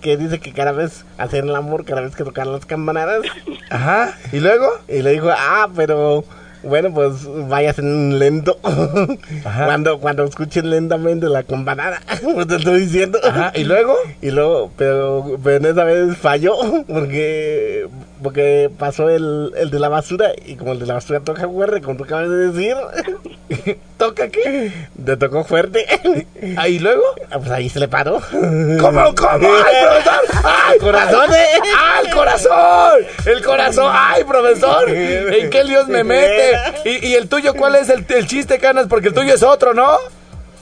que 0.00 0.16
dice 0.18 0.38
que 0.38 0.52
cada 0.52 0.72
vez 0.72 1.04
hacían 1.16 1.48
el 1.48 1.56
amor, 1.56 1.84
cada 1.86 2.02
vez 2.02 2.14
que 2.14 2.24
tocaban 2.24 2.52
las 2.52 2.66
campanadas. 2.66 3.22
Ajá. 3.70 4.14
¿Y 4.32 4.40
luego? 4.40 4.66
Y 4.86 5.00
le 5.02 5.12
dijo, 5.12 5.30
ah, 5.30 5.68
pero 5.74 6.24
bueno, 6.64 6.92
pues 6.92 7.26
vayas 7.48 7.78
en 7.78 8.18
lento. 8.18 8.58
Ajá. 9.44 9.66
Cuando, 9.66 10.00
cuando 10.00 10.24
escuchen 10.24 10.70
lentamente 10.70 11.28
la 11.28 11.42
campanada, 11.42 12.00
pues 12.34 12.46
te 12.46 12.56
estoy 12.56 12.80
diciendo. 12.80 13.18
Ajá. 13.22 13.52
¿Y 13.54 13.64
luego? 13.64 13.94
Y 14.22 14.30
luego, 14.30 14.70
pero, 14.76 15.38
pero 15.42 15.56
en 15.56 15.66
esa 15.66 15.84
vez 15.84 16.16
falló, 16.16 16.56
porque, 16.86 17.86
porque 18.24 18.68
pasó 18.76 19.08
el, 19.08 19.52
el 19.56 19.70
de 19.70 19.78
la 19.78 19.88
basura, 19.88 20.32
y 20.44 20.56
como 20.56 20.72
el 20.72 20.80
de 20.80 20.86
la 20.86 20.94
basura 20.94 21.20
toca 21.20 21.46
fuerte, 21.48 21.80
como 21.80 21.96
tú 21.96 22.02
acabas 22.04 22.28
de 22.28 22.50
decir, 22.50 22.74
¿Toca 23.96 24.28
qué? 24.28 24.72
te 25.04 25.16
tocó 25.16 25.44
fuerte. 25.44 25.86
Ah, 26.58 26.68
¿Y 26.68 26.78
luego? 26.78 27.02
Ah, 27.30 27.38
Pues 27.38 27.50
ahí 27.50 27.68
se 27.70 27.80
le 27.80 27.88
paró. 27.88 28.20
¿Cómo, 28.30 29.14
cómo? 29.16 29.48
¡Ay, 29.48 29.74
profesor! 29.80 30.20
¡Ay, 30.44 30.78
corazón, 30.78 31.32
eh! 31.34 31.46
¡Ay, 31.78 32.06
el 32.06 32.12
corazón! 32.14 32.92
¡El 33.24 33.42
corazón! 33.42 33.90
¡Ay, 33.94 34.24
profesor! 34.24 34.90
¿En 34.90 35.48
qué 35.48 35.64
Dios 35.64 35.88
me 35.88 36.04
mete? 36.04 36.52
¿Y, 36.84 37.08
y 37.08 37.14
el 37.14 37.28
tuyo 37.28 37.54
cuál 37.54 37.76
es 37.76 37.88
el, 37.88 38.04
el 38.08 38.26
chiste, 38.26 38.58
Canas? 38.58 38.86
Porque 38.88 39.08
el 39.08 39.14
tuyo 39.14 39.32
es 39.34 39.42
otro, 39.42 39.72
¿no? 39.72 39.96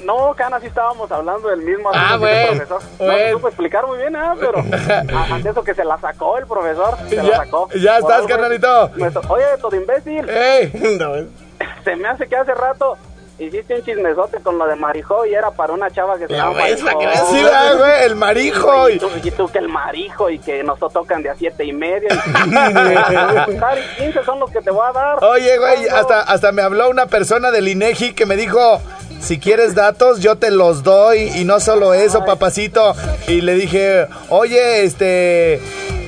No, 0.05 0.34
Cana, 0.36 0.59
sí 0.61 0.66
estábamos 0.66 1.11
hablando 1.12 1.48
del 1.48 1.62
mismo 1.62 1.90
Ah, 1.94 2.16
bueno, 2.18 2.48
profesor. 2.50 2.82
No 2.98 3.05
bueno. 3.07 3.24
me 3.24 3.30
supo 3.32 3.48
explicar 3.48 3.86
muy 3.86 3.98
bien, 3.98 4.16
¿ah? 4.16 4.34
Pero 4.38 4.59
ante 5.32 5.48
eso 5.50 5.62
que 5.62 5.74
se 5.74 5.84
la 5.84 5.98
sacó 5.98 6.38
el 6.38 6.46
profesor, 6.46 6.96
se 7.09 7.16
Ya- 7.16 7.22
la 7.22 7.36
sacó. 7.36 7.68
ya 7.74 7.98
Por 8.00 8.11
estás, 8.12 8.26
carnalito. 8.26 8.90
Oye, 9.28 9.44
todo 9.61 9.76
imbécil, 9.76 10.28
¡Ey! 10.28 10.72
No, 11.00 11.12
se 11.84 11.96
me 11.96 12.09
hace 12.09 12.26
que 12.28 12.36
hace 12.36 12.55
rato 12.55 12.96
hiciste 13.38 13.74
un 13.74 13.82
chismesote 13.82 14.38
con 14.40 14.57
lo 14.57 14.66
de 14.66 14.76
Marijo 14.76 15.26
y 15.26 15.34
era 15.34 15.50
para 15.50 15.72
una 15.72 15.90
chava 15.90 16.16
que 16.16 16.26
se 16.28 16.32
La 16.32 16.44
llama 16.44 16.59
Marijo. 16.59 16.88
Sí, 17.30 17.42
güey, 17.78 18.05
el 18.05 18.14
marijo. 18.14 18.88
Y 18.88 18.98
tú, 18.98 19.11
y 19.22 19.30
tú 19.32 19.48
que 19.48 19.59
el 19.59 19.68
marijo 19.68 20.30
y 20.30 20.38
que 20.38 20.62
nos 20.62 20.78
tocan 20.78 21.22
de 21.22 21.30
a 21.30 21.34
siete 21.34 21.64
y 21.64 21.72
media. 21.72 22.09
Y, 22.09 23.53
y 23.53 24.05
15 24.05 24.24
son 24.24 24.38
los 24.38 24.50
que 24.50 24.61
te 24.61 24.70
voy 24.70 24.86
a 24.88 24.92
dar. 24.92 25.24
Oye, 25.24 25.59
güey, 25.59 25.88
hasta, 25.88 26.20
hasta 26.20 26.53
me 26.53 26.62
habló 26.62 26.88
una 26.90 27.07
persona 27.07 27.50
del 27.50 27.66
INEGI 27.68 28.12
que 28.14 28.26
me 28.26 28.36
dijo, 28.36 28.80
si 29.23 29.39
quieres 29.39 29.75
datos, 29.75 30.20
yo 30.20 30.37
te 30.37 30.51
los 30.51 30.83
doy. 30.83 31.31
Y 31.37 31.45
no 31.45 31.61
solo 31.61 31.95
eso, 31.95 32.25
papacito. 32.25 32.95
Y 33.29 33.41
le 33.41 33.55
dije, 33.55 34.07
oye, 34.29 34.85
este, 34.85 35.61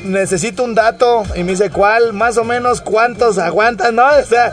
necesito 0.04 0.64
un 0.64 0.74
dato. 0.74 1.22
Y 1.36 1.44
me 1.44 1.52
dice, 1.52 1.70
¿cuál? 1.70 2.12
Más 2.12 2.36
o 2.36 2.44
menos, 2.44 2.80
¿cuántos 2.80 3.38
aguantan, 3.38 3.94
no? 3.96 4.04
O 4.18 4.22
sea, 4.24 4.52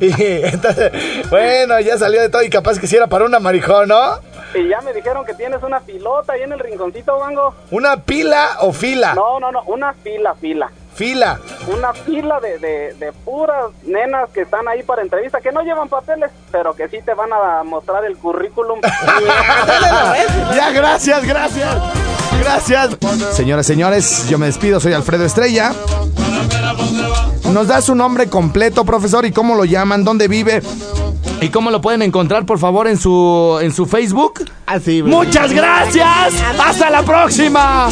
y, 0.00 0.06
y 0.06 0.14
entonces, 0.44 0.92
bueno, 1.30 1.78
ya 1.80 1.98
salió 1.98 2.20
de 2.20 2.28
todo 2.28 2.42
y 2.42 2.50
capaz 2.50 2.78
que 2.78 2.86
si 2.86 2.96
era 2.96 3.06
para 3.06 3.24
una 3.24 3.40
marijón, 3.40 3.88
¿no? 3.88 4.20
Y 4.54 4.68
ya 4.68 4.80
me 4.82 4.92
dijeron 4.92 5.24
que 5.24 5.34
tienes 5.34 5.62
una 5.62 5.80
pilota 5.80 6.34
ahí 6.34 6.42
en 6.42 6.52
el 6.52 6.58
rinconcito, 6.58 7.16
Wango. 7.16 7.54
¿Una 7.70 7.96
pila 8.02 8.58
o 8.60 8.72
fila? 8.72 9.14
No, 9.14 9.40
no, 9.40 9.50
no, 9.50 9.62
una 9.62 9.94
fila, 9.94 10.34
fila. 10.34 10.70
Fila. 10.94 11.40
Una 11.74 11.92
fila 11.94 12.38
de, 12.40 12.58
de, 12.58 12.94
de 12.94 13.12
puras 13.24 13.70
nenas 13.84 14.30
que 14.30 14.42
están 14.42 14.68
ahí 14.68 14.82
para 14.82 15.02
entrevista, 15.02 15.40
que 15.40 15.50
no 15.50 15.62
llevan 15.62 15.88
papeles, 15.88 16.30
pero 16.50 16.74
que 16.74 16.88
sí 16.88 16.98
te 17.04 17.14
van 17.14 17.30
a 17.32 17.62
mostrar 17.64 18.04
el 18.04 18.16
currículum. 18.16 18.80
Ya, 20.54 20.70
gracias, 20.70 21.24
gracias. 21.24 21.76
Gracias. 22.40 22.96
Señoras, 23.32 23.66
señores, 23.66 24.28
yo 24.28 24.38
me 24.38 24.46
despido, 24.46 24.80
soy 24.80 24.92
Alfredo 24.92 25.24
Estrella. 25.24 25.72
Nos 27.52 27.68
da 27.68 27.80
su 27.80 27.94
nombre 27.94 28.28
completo, 28.28 28.84
profesor, 28.84 29.24
y 29.24 29.32
cómo 29.32 29.54
lo 29.54 29.64
llaman, 29.64 30.04
dónde 30.04 30.28
vive 30.28 30.62
y 31.40 31.48
cómo 31.50 31.70
lo 31.70 31.80
pueden 31.80 32.02
encontrar, 32.02 32.46
por 32.46 32.58
favor, 32.58 32.86
en 32.86 32.96
su 32.98 33.58
en 33.60 33.72
su 33.72 33.86
Facebook. 33.86 34.44
Así, 34.66 35.02
Muchas 35.02 35.52
gracias. 35.52 36.34
Hasta 36.58 36.90
la 36.90 37.02
próxima. 37.02 37.88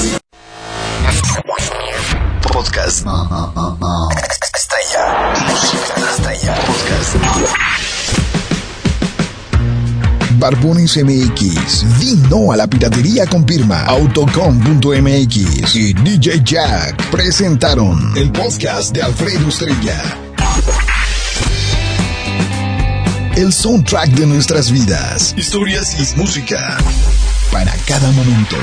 Podcast. 2.53 3.07
Estrella. 4.55 5.35
Música 5.49 6.11
estrella. 6.11 6.55
Podcast. 6.67 7.17
Barbones 10.39 10.97
MX, 10.97 11.99
vino 11.99 12.51
a 12.53 12.57
la 12.57 12.67
piratería 12.67 13.27
con 13.27 13.47
firma 13.47 13.85
Autocom.mx 13.85 15.75
y 15.77 15.93
DJ 15.93 16.43
Jack 16.43 17.11
presentaron 17.11 18.17
el 18.17 18.33
podcast 18.33 18.95
de 18.95 19.03
Alfredo 19.03 19.49
Estrella. 19.49 20.03
El 23.37 23.53
soundtrack 23.53 24.11
de 24.11 24.27
nuestras 24.27 24.71
vidas, 24.71 25.35
historias 25.37 25.95
y 25.99 26.19
música 26.19 26.79
para 27.53 27.73
cada 27.87 28.11
momento. 28.13 28.57